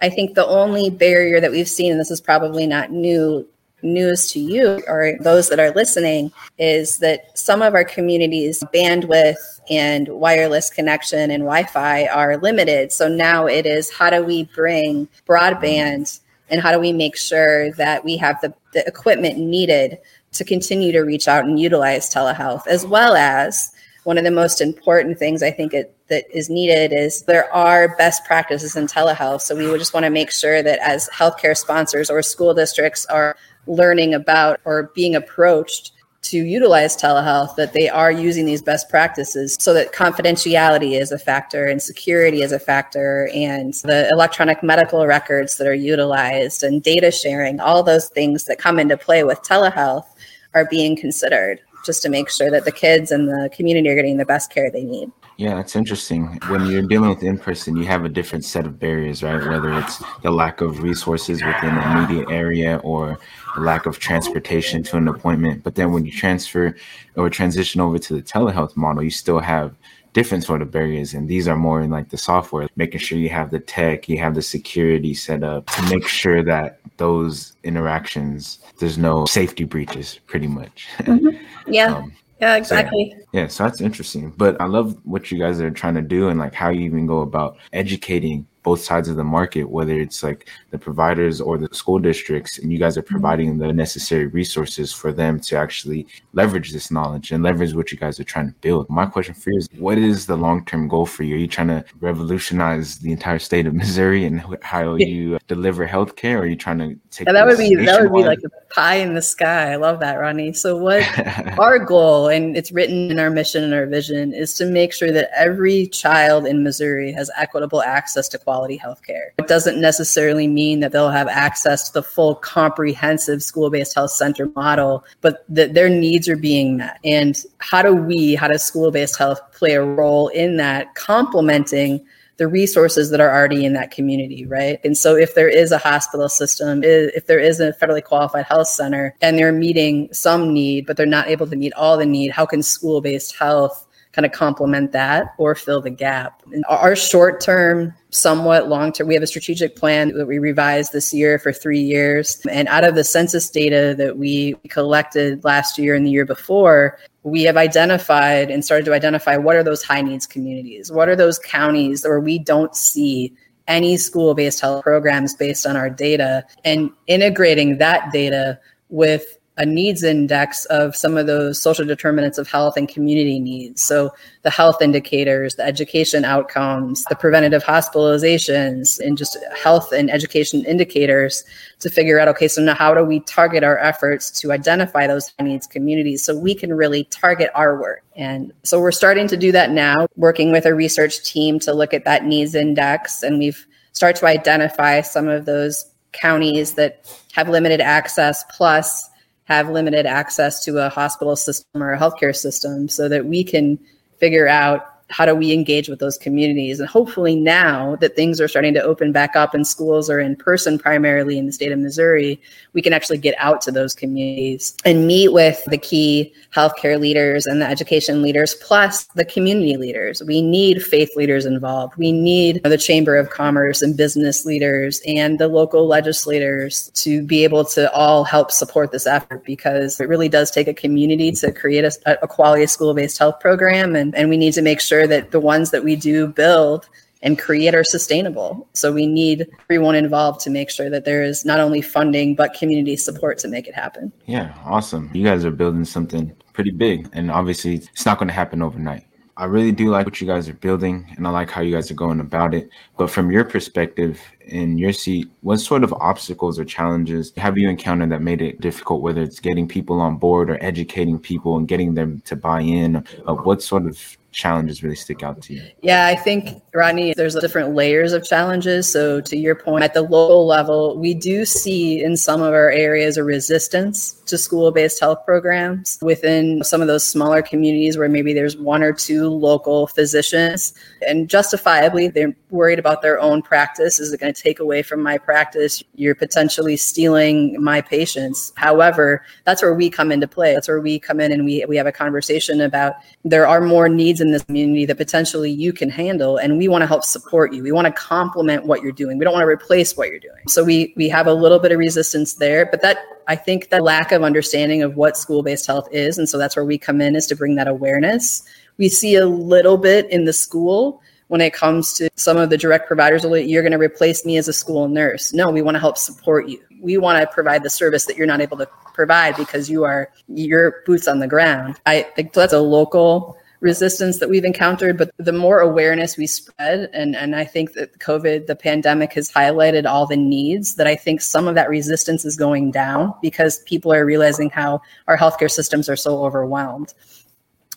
I 0.00 0.08
think 0.08 0.36
the 0.36 0.46
only 0.46 0.88
barrier 0.88 1.40
that 1.40 1.50
we've 1.50 1.68
seen, 1.68 1.90
and 1.90 2.00
this 2.00 2.12
is 2.12 2.20
probably 2.20 2.68
not 2.68 2.92
new 2.92 3.44
news 3.82 4.30
to 4.32 4.40
you 4.40 4.82
or 4.86 5.16
those 5.20 5.48
that 5.48 5.60
are 5.60 5.70
listening 5.72 6.32
is 6.58 6.98
that 6.98 7.36
some 7.36 7.62
of 7.62 7.74
our 7.74 7.84
communities 7.84 8.62
bandwidth 8.72 9.60
and 9.70 10.08
wireless 10.08 10.70
connection 10.70 11.30
and 11.30 11.42
wi-fi 11.42 12.06
are 12.06 12.36
limited 12.38 12.92
so 12.92 13.08
now 13.08 13.46
it 13.46 13.66
is 13.66 13.92
how 13.92 14.10
do 14.10 14.22
we 14.22 14.44
bring 14.54 15.08
broadband 15.26 16.20
and 16.48 16.60
how 16.60 16.72
do 16.72 16.78
we 16.78 16.92
make 16.92 17.16
sure 17.16 17.72
that 17.72 18.04
we 18.04 18.16
have 18.16 18.40
the, 18.40 18.52
the 18.72 18.86
equipment 18.86 19.38
needed 19.38 19.98
to 20.32 20.44
continue 20.44 20.92
to 20.92 21.00
reach 21.00 21.28
out 21.28 21.44
and 21.44 21.58
utilize 21.58 22.12
telehealth 22.12 22.66
as 22.66 22.86
well 22.86 23.14
as 23.14 23.72
one 24.04 24.18
of 24.18 24.24
the 24.24 24.30
most 24.30 24.60
important 24.60 25.18
things 25.18 25.42
I 25.42 25.50
think 25.50 25.72
it, 25.72 25.94
that 26.08 26.24
is 26.36 26.50
needed 26.50 26.92
is 26.92 27.22
there 27.22 27.52
are 27.54 27.96
best 27.96 28.24
practices 28.24 28.74
in 28.74 28.86
telehealth. 28.86 29.42
So 29.42 29.54
we 29.54 29.68
would 29.68 29.78
just 29.78 29.94
want 29.94 30.04
to 30.04 30.10
make 30.10 30.30
sure 30.30 30.62
that 30.62 30.78
as 30.80 31.08
healthcare 31.10 31.56
sponsors 31.56 32.10
or 32.10 32.20
school 32.22 32.52
districts 32.52 33.06
are 33.06 33.36
learning 33.66 34.14
about 34.14 34.60
or 34.64 34.90
being 34.94 35.14
approached 35.14 35.92
to 36.22 36.38
utilize 36.38 36.96
telehealth 36.96 37.56
that 37.56 37.72
they 37.72 37.88
are 37.88 38.12
using 38.12 38.46
these 38.46 38.62
best 38.62 38.88
practices 38.88 39.56
so 39.58 39.74
that 39.74 39.92
confidentiality 39.92 40.98
is 40.98 41.10
a 41.10 41.18
factor 41.18 41.66
and 41.66 41.82
security 41.82 42.42
is 42.42 42.52
a 42.52 42.60
factor 42.60 43.28
and 43.34 43.74
the 43.84 44.08
electronic 44.10 44.62
medical 44.62 45.04
records 45.06 45.56
that 45.56 45.66
are 45.66 45.74
utilized 45.74 46.62
and 46.62 46.82
data 46.82 47.10
sharing 47.10 47.58
all 47.58 47.82
those 47.82 48.08
things 48.08 48.44
that 48.44 48.58
come 48.58 48.78
into 48.78 48.96
play 48.96 49.24
with 49.24 49.42
telehealth 49.42 50.06
are 50.54 50.66
being 50.66 50.96
considered 50.96 51.60
just 51.84 52.02
to 52.02 52.08
make 52.08 52.30
sure 52.30 52.50
that 52.52 52.64
the 52.64 52.72
kids 52.72 53.10
and 53.10 53.28
the 53.28 53.50
community 53.52 53.88
are 53.88 53.96
getting 53.96 54.16
the 54.16 54.24
best 54.24 54.52
care 54.52 54.70
they 54.70 54.84
need 54.84 55.10
yeah, 55.38 55.54
that's 55.54 55.74
interesting. 55.74 56.38
When 56.48 56.66
you're 56.66 56.82
dealing 56.82 57.08
with 57.08 57.22
in 57.22 57.38
person, 57.38 57.76
you 57.76 57.84
have 57.86 58.04
a 58.04 58.08
different 58.08 58.44
set 58.44 58.66
of 58.66 58.78
barriers, 58.78 59.22
right? 59.24 59.44
Whether 59.44 59.72
it's 59.72 60.00
the 60.22 60.30
lack 60.30 60.60
of 60.60 60.82
resources 60.82 61.42
within 61.42 61.74
the 61.74 61.90
immediate 61.90 62.30
area 62.30 62.76
or 62.84 63.18
the 63.54 63.60
lack 63.60 63.86
of 63.86 63.98
transportation 63.98 64.82
to 64.84 64.96
an 64.96 65.08
appointment. 65.08 65.62
But 65.62 65.74
then 65.74 65.92
when 65.92 66.04
you 66.04 66.12
transfer 66.12 66.76
or 67.16 67.30
transition 67.30 67.80
over 67.80 67.98
to 67.98 68.14
the 68.14 68.22
telehealth 68.22 68.76
model, 68.76 69.02
you 69.02 69.10
still 69.10 69.40
have 69.40 69.74
different 70.12 70.44
sort 70.44 70.60
of 70.60 70.70
barriers 70.70 71.14
and 71.14 71.26
these 71.26 71.48
are 71.48 71.56
more 71.56 71.80
in 71.80 71.90
like 71.90 72.10
the 72.10 72.18
software 72.18 72.68
making 72.76 73.00
sure 73.00 73.16
you 73.16 73.30
have 73.30 73.50
the 73.50 73.58
tech 73.58 74.10
you 74.10 74.18
have 74.18 74.34
the 74.34 74.42
security 74.42 75.14
set 75.14 75.42
up 75.42 75.64
to 75.66 75.82
make 75.88 76.06
sure 76.06 76.42
that 76.42 76.78
those 76.98 77.56
interactions 77.64 78.58
there's 78.78 78.98
no 78.98 79.24
safety 79.24 79.64
breaches 79.64 80.20
pretty 80.26 80.46
much 80.46 80.86
mm-hmm. 80.98 81.28
yeah 81.72 81.94
um, 81.94 82.12
yeah, 82.42 82.56
exactly. 82.56 83.14
So, 83.16 83.24
yeah, 83.32 83.46
so 83.46 83.62
that's 83.62 83.80
interesting. 83.80 84.32
But 84.36 84.60
I 84.60 84.64
love 84.64 84.98
what 85.04 85.30
you 85.30 85.38
guys 85.38 85.60
are 85.60 85.70
trying 85.70 85.94
to 85.94 86.02
do 86.02 86.28
and 86.28 86.40
like 86.40 86.52
how 86.52 86.70
you 86.70 86.80
even 86.80 87.06
go 87.06 87.20
about 87.20 87.56
educating 87.72 88.48
both 88.62 88.80
sides 88.80 89.08
of 89.08 89.16
the 89.16 89.24
market, 89.24 89.64
whether 89.64 89.98
it's 89.98 90.22
like 90.22 90.48
the 90.70 90.78
providers 90.78 91.40
or 91.40 91.58
the 91.58 91.68
school 91.74 91.98
districts, 91.98 92.58
and 92.58 92.72
you 92.72 92.78
guys 92.78 92.96
are 92.96 93.02
mm-hmm. 93.02 93.14
providing 93.14 93.58
the 93.58 93.72
necessary 93.72 94.26
resources 94.26 94.92
for 94.92 95.12
them 95.12 95.40
to 95.40 95.56
actually 95.56 96.06
leverage 96.32 96.72
this 96.72 96.90
knowledge 96.90 97.32
and 97.32 97.42
leverage 97.42 97.74
what 97.74 97.90
you 97.92 97.98
guys 97.98 98.20
are 98.20 98.24
trying 98.24 98.48
to 98.48 98.54
build. 98.60 98.88
My 98.88 99.06
question 99.06 99.34
for 99.34 99.50
you 99.50 99.58
is 99.58 99.68
what 99.78 99.98
is 99.98 100.26
the 100.26 100.36
long 100.36 100.64
term 100.64 100.88
goal 100.88 101.06
for 101.06 101.24
you? 101.24 101.34
Are 101.34 101.38
you 101.38 101.48
trying 101.48 101.68
to 101.68 101.84
revolutionize 102.00 102.98
the 102.98 103.12
entire 103.12 103.38
state 103.38 103.66
of 103.66 103.74
Missouri 103.82 104.24
and 104.24 104.40
how 104.62 104.94
you 104.94 105.38
deliver 105.48 105.86
healthcare? 105.86 106.36
Or 106.36 106.42
are 106.42 106.46
you 106.46 106.56
trying 106.56 106.78
to 106.78 106.96
take 107.10 107.26
yeah, 107.26 107.32
that 107.32 107.46
would 107.46 107.58
be 107.58 107.74
that 107.74 108.00
would 108.00 108.12
be 108.12 108.24
like 108.24 108.40
a 108.44 108.74
pie 108.74 108.96
in 108.96 109.14
the 109.14 109.22
sky. 109.22 109.72
I 109.72 109.76
love 109.76 110.00
that, 110.00 110.14
Ronnie. 110.14 110.52
So 110.52 110.76
what 110.76 111.02
our 111.58 111.78
goal, 111.78 112.28
and 112.28 112.56
it's 112.56 112.72
written 112.72 113.10
in 113.10 113.18
our 113.18 113.30
mission 113.30 113.64
and 113.64 113.74
our 113.74 113.86
vision, 113.86 114.32
is 114.32 114.54
to 114.54 114.66
make 114.66 114.92
sure 114.92 115.10
that 115.10 115.30
every 115.36 115.88
child 115.88 116.46
in 116.46 116.62
Missouri 116.62 117.12
has 117.12 117.30
equitable 117.36 117.82
access 117.82 118.28
to 118.28 118.38
quality 118.38 118.51
quality 118.52 118.78
healthcare. 118.78 119.30
It 119.38 119.48
doesn't 119.48 119.80
necessarily 119.80 120.46
mean 120.46 120.80
that 120.80 120.92
they'll 120.92 121.08
have 121.08 121.26
access 121.26 121.86
to 121.86 121.92
the 121.94 122.02
full 122.02 122.34
comprehensive 122.34 123.42
school 123.42 123.70
based 123.70 123.94
health 123.94 124.10
center 124.10 124.46
model, 124.54 125.04
but 125.22 125.46
that 125.48 125.72
their 125.72 125.88
needs 125.88 126.28
are 126.28 126.36
being 126.36 126.76
met. 126.76 126.98
And 127.02 127.42
how 127.58 127.80
do 127.80 127.94
we, 127.94 128.34
how 128.34 128.48
does 128.48 128.62
school 128.62 128.90
based 128.90 129.16
health 129.16 129.40
play 129.52 129.72
a 129.72 129.82
role 129.82 130.28
in 130.28 130.58
that, 130.58 130.94
complementing? 130.94 132.04
the 132.38 132.48
resources 132.48 133.10
that 133.10 133.20
are 133.20 133.30
already 133.30 133.64
in 133.64 133.74
that 133.74 133.90
community, 133.90 134.46
right? 134.46 134.80
And 134.84 134.96
so 134.96 135.14
if 135.14 135.34
there 135.34 135.50
is 135.50 135.70
a 135.70 135.78
hospital 135.78 136.28
system, 136.28 136.82
if 136.82 137.26
there 137.26 137.38
is 137.38 137.60
a 137.60 137.72
federally 137.74 138.02
qualified 138.02 138.46
health 138.46 138.68
center 138.68 139.14
and 139.20 139.38
they're 139.38 139.52
meeting 139.52 140.08
some 140.12 140.52
need, 140.52 140.86
but 140.86 140.96
they're 140.96 141.06
not 141.06 141.28
able 141.28 141.46
to 141.46 141.54
meet 141.54 141.74
all 141.74 141.96
the 141.98 142.06
need, 142.06 142.32
how 142.32 142.46
can 142.46 142.62
school 142.62 143.00
based 143.00 143.36
health 143.36 143.86
kind 144.12 144.26
of 144.26 144.32
complement 144.32 144.92
that 144.92 145.34
or 145.38 145.54
fill 145.54 145.80
the 145.80 145.90
gap. 145.90 146.42
And 146.52 146.64
our 146.68 146.94
short 146.94 147.40
term, 147.40 147.94
somewhat 148.10 148.68
long 148.68 148.92
term, 148.92 149.08
we 149.08 149.14
have 149.14 149.22
a 149.22 149.26
strategic 149.26 149.74
plan 149.74 150.16
that 150.16 150.26
we 150.26 150.38
revised 150.38 150.92
this 150.92 151.14
year 151.14 151.38
for 151.38 151.52
three 151.52 151.80
years. 151.80 152.40
And 152.50 152.68
out 152.68 152.84
of 152.84 152.94
the 152.94 153.04
census 153.04 153.48
data 153.48 153.94
that 153.96 154.18
we 154.18 154.54
collected 154.68 155.42
last 155.44 155.78
year 155.78 155.94
and 155.94 156.06
the 156.06 156.10
year 156.10 156.26
before, 156.26 156.98
we 157.22 157.42
have 157.44 157.56
identified 157.56 158.50
and 158.50 158.64
started 158.64 158.84
to 158.84 158.92
identify 158.92 159.36
what 159.36 159.56
are 159.56 159.62
those 159.62 159.82
high 159.82 160.02
needs 160.02 160.26
communities? 160.26 160.92
What 160.92 161.08
are 161.08 161.16
those 161.16 161.38
counties 161.38 162.04
where 162.04 162.20
we 162.20 162.38
don't 162.38 162.76
see 162.76 163.34
any 163.68 163.96
school 163.96 164.34
based 164.34 164.60
health 164.60 164.82
programs 164.82 165.34
based 165.34 165.66
on 165.66 165.76
our 165.76 165.88
data 165.88 166.44
and 166.64 166.90
integrating 167.06 167.78
that 167.78 168.12
data 168.12 168.58
with 168.88 169.38
a 169.58 169.66
needs 169.66 170.02
index 170.02 170.64
of 170.66 170.96
some 170.96 171.18
of 171.18 171.26
those 171.26 171.60
social 171.60 171.84
determinants 171.84 172.38
of 172.38 172.48
health 172.48 172.76
and 172.76 172.88
community 172.88 173.38
needs. 173.38 173.82
So 173.82 174.10
the 174.42 174.50
health 174.50 174.80
indicators, 174.80 175.56
the 175.56 175.64
education 175.64 176.24
outcomes, 176.24 177.04
the 177.04 177.16
preventative 177.16 177.62
hospitalizations, 177.62 178.98
and 178.98 179.18
just 179.18 179.36
health 179.54 179.92
and 179.92 180.10
education 180.10 180.64
indicators 180.64 181.44
to 181.80 181.90
figure 181.90 182.18
out, 182.18 182.28
okay, 182.28 182.48
so 182.48 182.62
now 182.62 182.74
how 182.74 182.94
do 182.94 183.04
we 183.04 183.20
target 183.20 183.62
our 183.62 183.78
efforts 183.78 184.30
to 184.40 184.52
identify 184.52 185.06
those 185.06 185.30
needs 185.40 185.66
communities 185.66 186.24
so 186.24 186.36
we 186.36 186.54
can 186.54 186.72
really 186.72 187.04
target 187.04 187.50
our 187.54 187.78
work? 187.78 188.02
And 188.16 188.54
so 188.62 188.80
we're 188.80 188.90
starting 188.90 189.28
to 189.28 189.36
do 189.36 189.52
that 189.52 189.70
now, 189.70 190.06
working 190.16 190.50
with 190.50 190.64
a 190.64 190.74
research 190.74 191.22
team 191.24 191.58
to 191.60 191.74
look 191.74 191.92
at 191.92 192.06
that 192.06 192.24
needs 192.24 192.54
index. 192.54 193.22
And 193.22 193.38
we've 193.38 193.66
started 193.92 194.18
to 194.20 194.26
identify 194.26 195.02
some 195.02 195.28
of 195.28 195.44
those 195.44 195.84
counties 196.12 196.74
that 196.74 197.04
have 197.32 197.48
limited 197.48 197.80
access 197.80 198.44
plus 198.50 199.10
have 199.52 199.68
limited 199.68 200.06
access 200.06 200.64
to 200.64 200.78
a 200.78 200.88
hospital 200.88 201.36
system 201.36 201.82
or 201.82 201.92
a 201.92 201.98
healthcare 201.98 202.34
system 202.34 202.88
so 202.88 203.08
that 203.08 203.26
we 203.26 203.44
can 203.44 203.78
figure 204.18 204.48
out 204.48 204.91
how 205.12 205.26
do 205.26 205.34
we 205.34 205.52
engage 205.52 205.88
with 205.88 205.98
those 205.98 206.16
communities? 206.16 206.80
And 206.80 206.88
hopefully, 206.88 207.36
now 207.36 207.96
that 207.96 208.16
things 208.16 208.40
are 208.40 208.48
starting 208.48 208.72
to 208.74 208.82
open 208.82 209.12
back 209.12 209.36
up 209.36 209.52
and 209.52 209.66
schools 209.66 210.08
are 210.08 210.18
in 210.18 210.36
person 210.36 210.78
primarily 210.78 211.38
in 211.38 211.46
the 211.46 211.52
state 211.52 211.70
of 211.70 211.78
Missouri, 211.78 212.40
we 212.72 212.80
can 212.80 212.94
actually 212.94 213.18
get 213.18 213.34
out 213.38 213.60
to 213.62 213.70
those 213.70 213.94
communities 213.94 214.74
and 214.86 215.06
meet 215.06 215.32
with 215.32 215.62
the 215.66 215.76
key 215.76 216.32
healthcare 216.54 216.98
leaders 216.98 217.46
and 217.46 217.60
the 217.60 217.66
education 217.66 218.22
leaders, 218.22 218.54
plus 218.54 219.04
the 219.14 219.24
community 219.24 219.76
leaders. 219.76 220.22
We 220.22 220.40
need 220.40 220.82
faith 220.82 221.10
leaders 221.14 221.44
involved. 221.44 221.96
We 221.96 222.10
need 222.10 222.62
the 222.62 222.78
Chamber 222.78 223.16
of 223.16 223.28
Commerce 223.28 223.82
and 223.82 223.96
business 223.96 224.46
leaders 224.46 225.02
and 225.06 225.38
the 225.38 225.48
local 225.48 225.86
legislators 225.86 226.90
to 226.94 227.22
be 227.22 227.44
able 227.44 227.66
to 227.66 227.92
all 227.92 228.24
help 228.24 228.50
support 228.50 228.92
this 228.92 229.06
effort 229.06 229.44
because 229.44 230.00
it 230.00 230.08
really 230.08 230.30
does 230.30 230.50
take 230.50 230.68
a 230.68 230.74
community 230.74 231.32
to 231.32 231.52
create 231.52 231.84
a, 231.84 232.22
a 232.22 232.28
quality 232.28 232.66
school 232.66 232.94
based 232.94 233.18
health 233.18 233.40
program. 233.40 233.94
And, 233.94 234.14
and 234.14 234.30
we 234.30 234.38
need 234.38 234.54
to 234.54 234.62
make 234.62 234.80
sure 234.80 235.01
sure 235.02 235.08
that 235.08 235.30
the 235.30 235.40
ones 235.40 235.70
that 235.70 235.84
we 235.84 235.96
do 235.96 236.28
build 236.28 236.88
and 237.22 237.38
create 237.38 237.74
are 237.74 237.84
sustainable. 237.84 238.68
So 238.72 238.92
we 238.92 239.06
need 239.06 239.48
everyone 239.62 239.94
involved 239.94 240.40
to 240.40 240.50
make 240.50 240.70
sure 240.70 240.90
that 240.90 241.04
there 241.04 241.22
is 241.22 241.44
not 241.44 241.60
only 241.60 241.80
funding 241.80 242.34
but 242.34 242.54
community 242.54 242.96
support 242.96 243.38
to 243.38 243.48
make 243.48 243.68
it 243.68 243.74
happen. 243.74 244.12
Yeah, 244.26 244.54
awesome. 244.64 245.10
You 245.12 245.24
guys 245.24 245.44
are 245.44 245.50
building 245.50 245.84
something 245.84 246.34
pretty 246.52 246.70
big 246.70 247.08
and 247.12 247.30
obviously 247.30 247.76
it's 247.76 248.06
not 248.06 248.18
going 248.18 248.28
to 248.28 248.34
happen 248.34 248.62
overnight. 248.62 249.06
I 249.36 249.46
really 249.46 249.72
do 249.72 249.90
like 249.90 250.06
what 250.06 250.20
you 250.20 250.26
guys 250.26 250.48
are 250.48 250.54
building 250.54 251.06
and 251.16 251.26
I 251.26 251.30
like 251.30 251.50
how 251.50 251.62
you 251.62 251.74
guys 251.74 251.90
are 251.90 251.94
going 251.94 252.20
about 252.20 252.54
it. 252.54 252.68
But 252.98 253.10
from 253.10 253.30
your 253.30 253.44
perspective, 253.44 254.20
in 254.40 254.76
your 254.76 254.92
seat, 254.92 255.30
what 255.40 255.58
sort 255.58 255.84
of 255.84 255.92
obstacles 255.94 256.58
or 256.58 256.64
challenges 256.64 257.32
have 257.36 257.56
you 257.56 257.68
encountered 257.68 258.10
that 258.10 258.20
made 258.20 258.42
it 258.42 258.60
difficult, 258.60 259.00
whether 259.02 259.22
it's 259.22 259.40
getting 259.40 259.66
people 259.66 260.00
on 260.00 260.16
board 260.16 260.50
or 260.50 260.62
educating 260.62 261.18
people 261.18 261.56
and 261.56 261.66
getting 261.66 261.94
them 261.94 262.20
to 262.26 262.36
buy 262.36 262.60
in? 262.60 262.96
Uh, 263.26 263.34
what 263.34 263.62
sort 263.62 263.86
of 263.86 264.18
challenges 264.32 264.82
really 264.82 264.96
stick 264.96 265.22
out 265.22 265.40
to 265.42 265.54
you? 265.54 265.62
Yeah, 265.82 266.06
I 266.06 266.16
think, 266.16 266.62
Rodney, 266.74 267.14
there's 267.14 267.34
different 267.36 267.74
layers 267.74 268.12
of 268.12 268.24
challenges. 268.24 268.90
So, 268.90 269.20
to 269.20 269.36
your 269.36 269.54
point, 269.54 269.84
at 269.84 269.94
the 269.94 270.02
local 270.02 270.46
level, 270.46 270.98
we 270.98 271.14
do 271.14 271.44
see 271.44 272.02
in 272.02 272.16
some 272.16 272.42
of 272.42 272.52
our 272.52 272.70
areas 272.70 273.16
a 273.16 273.24
resistance 273.24 274.21
to 274.32 274.38
school 274.38 274.70
based 274.72 274.98
health 274.98 275.18
programs 275.26 275.98
within 276.00 276.64
some 276.64 276.80
of 276.80 276.88
those 276.88 277.06
smaller 277.06 277.42
communities 277.42 277.98
where 277.98 278.08
maybe 278.08 278.32
there's 278.32 278.56
one 278.56 278.82
or 278.82 278.92
two 278.92 279.28
local 279.28 279.86
physicians. 279.86 280.72
And 281.06 281.28
justifiably, 281.28 282.08
they're 282.08 282.34
worried 282.48 282.78
about 282.78 283.02
their 283.02 283.20
own 283.20 283.42
practice. 283.42 284.00
Is 284.00 284.10
it 284.10 284.20
going 284.20 284.32
to 284.32 284.42
take 284.42 284.58
away 284.58 284.82
from 284.82 285.02
my 285.02 285.18
practice? 285.18 285.82
You're 285.94 286.14
potentially 286.14 286.78
stealing 286.78 287.62
my 287.62 287.82
patients. 287.82 288.52
However, 288.56 289.22
that's 289.44 289.60
where 289.60 289.74
we 289.74 289.90
come 289.90 290.10
into 290.10 290.26
play. 290.26 290.54
That's 290.54 290.68
where 290.68 290.80
we 290.80 290.98
come 290.98 291.20
in 291.20 291.30
and 291.30 291.44
we, 291.44 291.62
we 291.68 291.76
have 291.76 291.86
a 291.86 291.92
conversation 291.92 292.62
about 292.62 292.94
there 293.24 293.46
are 293.46 293.60
more 293.60 293.88
needs 293.88 294.22
in 294.22 294.32
this 294.32 294.44
community 294.44 294.86
that 294.86 294.96
potentially 294.96 295.50
you 295.50 295.74
can 295.74 295.90
handle. 295.90 296.38
And 296.38 296.56
we 296.56 296.68
want 296.68 296.80
to 296.80 296.86
help 296.86 297.04
support 297.04 297.52
you. 297.52 297.62
We 297.62 297.72
want 297.72 297.86
to 297.86 297.92
complement 297.92 298.64
what 298.64 298.82
you're 298.82 298.92
doing. 298.92 299.18
We 299.18 299.26
don't 299.26 299.34
want 299.34 299.44
to 299.44 299.48
replace 299.48 299.94
what 299.94 300.08
you're 300.08 300.18
doing. 300.18 300.48
So 300.48 300.64
we, 300.64 300.94
we 300.96 301.10
have 301.10 301.26
a 301.26 301.34
little 301.34 301.58
bit 301.58 301.70
of 301.70 301.78
resistance 301.78 302.34
there, 302.34 302.64
but 302.64 302.80
that 302.80 302.96
I 303.28 303.36
think 303.36 303.70
the 303.70 303.80
lack 303.80 304.12
of 304.12 304.21
understanding 304.24 304.82
of 304.82 304.96
what 304.96 305.16
school 305.16 305.42
based 305.42 305.66
health 305.66 305.88
is. 305.92 306.18
And 306.18 306.28
so 306.28 306.38
that's 306.38 306.56
where 306.56 306.64
we 306.64 306.78
come 306.78 307.00
in 307.00 307.16
is 307.16 307.26
to 307.28 307.36
bring 307.36 307.54
that 307.56 307.68
awareness. 307.68 308.42
We 308.78 308.88
see 308.88 309.16
a 309.16 309.26
little 309.26 309.76
bit 309.76 310.10
in 310.10 310.24
the 310.24 310.32
school 310.32 311.02
when 311.32 311.40
it 311.40 311.54
comes 311.54 311.94
to 311.94 312.10
some 312.14 312.36
of 312.36 312.50
the 312.50 312.58
direct 312.58 312.86
providers, 312.86 313.24
you're 313.24 313.62
going 313.62 313.72
to 313.72 313.78
replace 313.78 314.26
me 314.26 314.36
as 314.36 314.48
a 314.48 314.52
school 314.52 314.86
nurse. 314.86 315.32
No, 315.32 315.50
we 315.50 315.62
want 315.62 315.76
to 315.76 315.80
help 315.80 315.96
support 315.96 316.46
you. 316.46 316.60
We 316.82 316.98
want 316.98 317.22
to 317.22 317.32
provide 317.32 317.62
the 317.62 317.70
service 317.70 318.04
that 318.04 318.18
you're 318.18 318.26
not 318.26 318.42
able 318.42 318.58
to 318.58 318.68
provide 318.92 319.36
because 319.36 319.70
you 319.70 319.82
are 319.82 320.10
your 320.28 320.82
boots 320.84 321.08
on 321.08 321.20
the 321.20 321.26
ground. 321.26 321.80
I 321.86 322.02
think 322.02 322.34
that's 322.34 322.52
a 322.52 322.60
local 322.60 323.38
resistance 323.62 324.18
that 324.18 324.28
we've 324.28 324.44
encountered, 324.44 324.98
but 324.98 325.12
the 325.18 325.32
more 325.32 325.60
awareness 325.60 326.16
we 326.16 326.26
spread, 326.26 326.90
and, 326.92 327.16
and 327.16 327.34
I 327.34 327.44
think 327.44 327.72
that 327.74 327.98
COVID, 328.00 328.46
the 328.46 328.56
pandemic 328.56 329.12
has 329.14 329.30
highlighted 329.30 329.86
all 329.86 330.06
the 330.06 330.16
needs 330.16 330.74
that 330.74 330.86
I 330.86 330.96
think 330.96 331.20
some 331.20 331.48
of 331.48 331.54
that 331.54 331.70
resistance 331.70 332.24
is 332.24 332.36
going 332.36 332.72
down 332.72 333.14
because 333.22 333.60
people 333.60 333.92
are 333.92 334.04
realizing 334.04 334.50
how 334.50 334.82
our 335.06 335.16
healthcare 335.16 335.50
systems 335.50 335.88
are 335.88 335.96
so 335.96 336.24
overwhelmed 336.24 336.92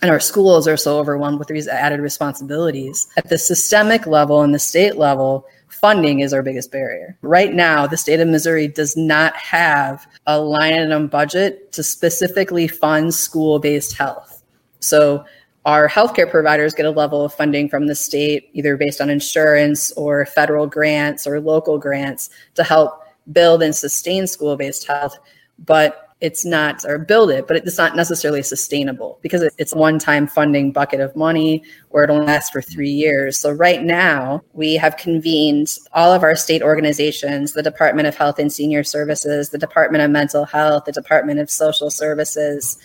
and 0.01 0.11
our 0.11 0.19
schools 0.19 0.67
are 0.67 0.77
so 0.77 0.99
overwhelmed 0.99 1.39
with 1.39 1.47
these 1.47 1.67
added 1.67 1.99
responsibilities. 1.99 3.07
At 3.17 3.29
the 3.29 3.37
systemic 3.37 4.05
level 4.05 4.41
and 4.41 4.53
the 4.53 4.59
state 4.59 4.97
level, 4.97 5.47
funding 5.69 6.19
is 6.19 6.33
our 6.33 6.43
biggest 6.43 6.71
barrier. 6.71 7.17
Right 7.21 7.53
now, 7.53 7.87
the 7.87 7.97
state 7.97 8.19
of 8.19 8.27
Missouri 8.27 8.67
does 8.67 8.97
not 8.97 9.35
have 9.35 10.05
a 10.25 10.39
line 10.39 10.73
item 10.73 11.07
budget 11.07 11.71
to 11.73 11.83
specifically 11.83 12.67
fund 12.67 13.13
school 13.13 13.59
based 13.59 13.95
health. 13.97 14.43
So 14.79 15.25
our 15.65 15.89
healthcare 15.89 16.29
providers 16.29 16.73
get 16.73 16.85
a 16.85 16.91
level 16.91 17.25
of 17.25 17.33
funding 17.33 17.67
from 17.67 17.87
the 17.87 17.95
state, 17.95 18.49
either 18.53 18.77
based 18.77 19.01
on 19.01 19.09
insurance 19.09 19.91
or 19.93 20.25
federal 20.27 20.67
grants 20.67 21.25
or 21.25 21.39
local 21.39 21.79
grants 21.79 22.29
to 22.53 22.63
help 22.63 23.01
build 23.31 23.63
and 23.63 23.75
sustain 23.75 24.27
school 24.27 24.55
based 24.55 24.85
health. 24.85 25.17
But 25.57 26.05
it's 26.21 26.45
not 26.45 26.85
or 26.85 26.97
build 26.97 27.29
it 27.29 27.45
but 27.45 27.57
it's 27.57 27.77
not 27.77 27.95
necessarily 27.95 28.41
sustainable 28.41 29.19
because 29.21 29.41
it's 29.57 29.73
a 29.73 29.77
one-time 29.77 30.25
funding 30.25 30.71
bucket 30.71 31.01
of 31.01 31.13
money 31.15 31.61
or 31.89 32.03
it'll 32.03 32.23
last 32.23 32.53
for 32.53 32.61
three 32.61 32.89
years 32.89 33.37
so 33.37 33.51
right 33.51 33.83
now 33.83 34.41
we 34.53 34.75
have 34.75 34.95
convened 34.95 35.77
all 35.91 36.13
of 36.13 36.23
our 36.23 36.35
state 36.35 36.61
organizations 36.61 37.51
the 37.51 37.61
department 37.61 38.07
of 38.07 38.15
health 38.15 38.39
and 38.39 38.51
senior 38.51 38.81
services 38.81 39.49
the 39.49 39.57
department 39.57 40.01
of 40.01 40.09
mental 40.09 40.45
health 40.45 40.85
the 40.85 40.91
department 40.93 41.37
of 41.37 41.49
social 41.49 41.91
services 41.91 42.77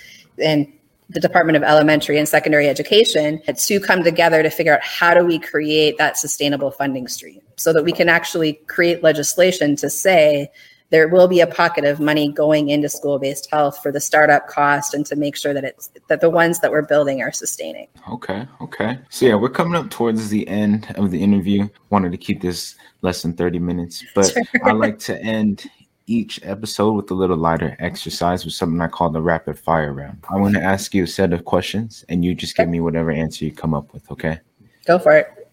and 0.43 0.67
the 1.11 1.21
Department 1.21 1.57
of 1.57 1.63
Elementary 1.63 2.19
and 2.19 2.29
Secondary 2.29 2.69
Education 2.69 3.43
to 3.43 3.81
come 3.81 4.05
together 4.05 4.43
to 4.43 4.51
figure 4.51 4.75
out 4.75 4.83
how 4.83 5.13
do 5.13 5.25
we 5.25 5.39
create 5.39 5.99
that 5.99 6.17
sustainable 6.17 6.71
funding 6.71 7.09
stream 7.09 7.41
so 7.57 7.73
that 7.73 7.85
we 7.85 7.93
can 7.93 8.09
actually 8.09 8.55
create 8.69 9.03
legislation 9.03 9.75
to 9.77 9.91
say 9.91 10.51
there 10.91 11.09
will 11.09 11.29
be 11.29 11.41
a 11.41 11.47
pocket 11.47 11.85
of 11.85 12.01
money 12.01 12.33
going 12.33 12.69
into 12.69 12.89
school-based 12.89 13.49
health 13.51 13.81
for 13.83 13.93
the 13.93 14.01
startup 14.01 14.49
cost 14.49 14.93
and 14.95 15.07
to 15.07 15.17
make 15.17 15.37
sure 15.37 15.55
that 15.55 15.65
it's 15.65 15.91
that 16.09 16.21
the 16.21 16.31
ones 16.31 16.61
that 16.61 16.71
we're 16.71 16.83
building 16.83 17.23
are 17.23 17.33
sustaining. 17.33 17.87
Okay, 18.11 18.47
okay. 18.61 18.99
So 19.09 19.27
yeah, 19.27 19.35
we're 19.35 19.51
coming 19.51 19.77
up 19.77 19.91
towards 19.91 20.29
the 20.29 20.47
end 20.49 20.93
of 20.97 21.11
the 21.11 21.23
interview. 21.23 21.69
Wanted 21.91 22.13
to 22.13 22.19
keep 22.19 22.41
this 22.41 22.77
less 23.03 23.23
than 23.23 23.35
30 23.35 23.59
minutes, 23.61 24.05
but 24.15 24.33
sure. 24.33 24.43
I 24.65 24.73
like 24.73 24.99
to 25.01 25.21
end 25.23 25.71
each 26.11 26.41
episode 26.43 26.93
with 26.93 27.11
a 27.11 27.15
little 27.15 27.37
lighter 27.37 27.77
exercise 27.79 28.45
with 28.45 28.55
something 28.55 28.81
I 28.81 28.89
call 28.89 29.11
the 29.11 29.23
rapid 29.23 29.59
fire 29.59 29.93
round. 29.93 30.25
I 30.29 30.37
want 30.37 30.55
to 30.55 30.61
ask 30.61 30.93
you 30.93 31.05
a 31.05 31.07
set 31.07 31.33
of 31.33 31.45
questions 31.45 32.05
and 32.09 32.25
you 32.25 32.35
just 32.35 32.57
give 32.57 32.69
me 32.69 32.81
whatever 32.81 33.13
answer 33.13 33.45
you 33.45 33.53
come 33.53 33.75
up 33.75 33.95
with, 33.95 34.11
okay? 34.11 34.41
Go 34.87 34.99
for 34.99 35.13
it. 35.13 35.49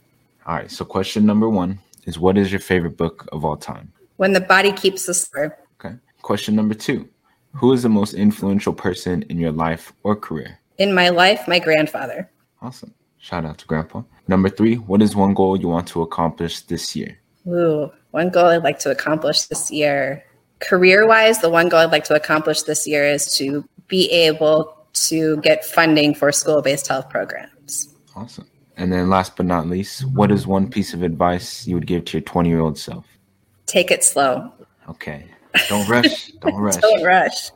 All 0.48 0.56
right. 0.56 0.72
So, 0.72 0.84
question 0.84 1.26
number 1.26 1.48
one 1.48 1.80
is 2.06 2.18
What 2.18 2.38
is 2.38 2.52
your 2.52 2.60
favorite 2.60 2.98
book 2.98 3.28
of 3.32 3.46
all 3.46 3.56
time? 3.56 3.92
When 4.16 4.34
the 4.34 4.42
Body 4.42 4.72
Keeps 4.72 5.06
the 5.06 5.14
Score. 5.14 5.58
Okay. 5.80 5.96
Question 6.24 6.56
number 6.56 6.74
two 6.74 7.08
Who 7.54 7.74
is 7.74 7.84
the 7.84 7.90
most 7.90 8.16
influential 8.16 8.74
person 8.74 9.24
in 9.30 9.38
your 9.38 9.52
life 9.52 9.94
or 10.04 10.16
career? 10.16 10.60
In 10.80 10.94
my 10.94 11.10
life, 11.10 11.48
my 11.48 11.60
grandfather. 11.60 12.30
Awesome. 12.62 12.94
Shout 13.20 13.46
out 13.46 13.58
to 13.60 13.66
Grandpa. 13.68 14.02
Number 14.28 14.50
three 14.50 14.76
What 14.76 15.02
is 15.04 15.16
one 15.16 15.36
goal 15.36 15.60
you 15.60 15.68
want 15.68 15.88
to 15.90 16.02
accomplish 16.02 16.62
this 16.62 16.96
year? 16.96 17.20
Ooh, 17.48 17.92
one 18.12 18.30
goal 18.30 18.48
I'd 18.48 18.64
like 18.64 18.80
to 18.80 18.92
accomplish 18.92 19.44
this 19.44 19.72
year 19.72 20.24
career 20.60 21.08
wise, 21.08 21.40
the 21.40 21.50
one 21.50 21.70
goal 21.70 21.80
I'd 21.80 21.92
like 21.92 22.04
to 22.06 22.16
accomplish 22.16 22.64
this 22.64 22.88
year 22.88 23.04
is 23.04 23.26
to 23.38 23.68
be 23.88 24.10
able 24.12 24.76
to 24.94 25.38
get 25.38 25.64
funding 25.66 26.14
for 26.14 26.32
school 26.32 26.62
based 26.62 26.88
health 26.88 27.10
programs. 27.10 27.96
Awesome. 28.16 28.48
And 28.78 28.92
then 28.92 29.10
last 29.10 29.36
but 29.36 29.46
not 29.46 29.68
least, 29.68 30.06
what 30.12 30.32
is 30.32 30.46
one 30.46 30.70
piece 30.70 30.94
of 30.94 31.04
advice 31.04 31.68
you 31.68 31.76
would 31.76 31.88
give 31.88 32.06
to 32.06 32.18
your 32.18 32.22
20 32.22 32.50
year 32.50 32.60
old 32.60 32.78
self? 32.78 33.06
Take 33.66 33.92
it 33.92 34.04
slow. 34.04 34.52
Okay. 34.90 35.26
Don't 35.68 35.88
rush. 35.90 36.32
Don't 36.42 36.56
rush. 36.62 36.78
Don't 36.78 37.04
rush 37.04 37.52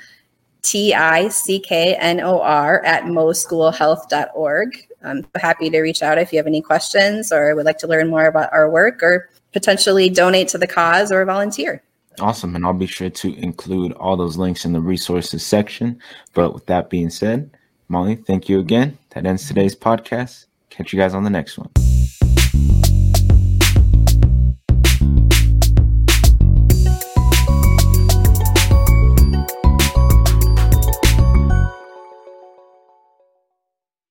t 0.62 0.92
i 0.92 1.28
c 1.28 1.58
k 1.60 1.94
n 1.96 2.20
o 2.20 2.40
r 2.40 2.84
at 2.84 3.04
moschoolhealth.org. 3.04 4.86
I'm 5.04 5.26
happy 5.36 5.70
to 5.70 5.80
reach 5.80 6.02
out 6.02 6.18
if 6.18 6.32
you 6.32 6.38
have 6.38 6.46
any 6.46 6.60
questions 6.60 7.30
or 7.30 7.54
would 7.54 7.66
like 7.66 7.78
to 7.78 7.86
learn 7.86 8.08
more 8.08 8.26
about 8.26 8.52
our 8.52 8.70
work 8.70 9.02
or 9.02 9.28
potentially 9.52 10.08
donate 10.08 10.48
to 10.48 10.58
the 10.58 10.66
cause 10.66 11.12
or 11.12 11.24
volunteer. 11.24 11.82
Awesome. 12.20 12.56
And 12.56 12.64
I'll 12.64 12.72
be 12.72 12.86
sure 12.86 13.10
to 13.10 13.34
include 13.38 13.92
all 13.92 14.16
those 14.16 14.36
links 14.36 14.64
in 14.64 14.72
the 14.72 14.80
resources 14.80 15.44
section. 15.44 16.00
But 16.34 16.54
with 16.54 16.66
that 16.66 16.90
being 16.90 17.10
said, 17.10 17.50
Molly, 17.88 18.16
thank 18.16 18.48
you 18.48 18.60
again. 18.60 18.98
That 19.10 19.26
ends 19.26 19.46
today's 19.46 19.76
podcast. 19.76 20.46
Catch 20.70 20.92
you 20.92 20.98
guys 20.98 21.14
on 21.14 21.24
the 21.24 21.30
next 21.30 21.58
one. 21.58 21.70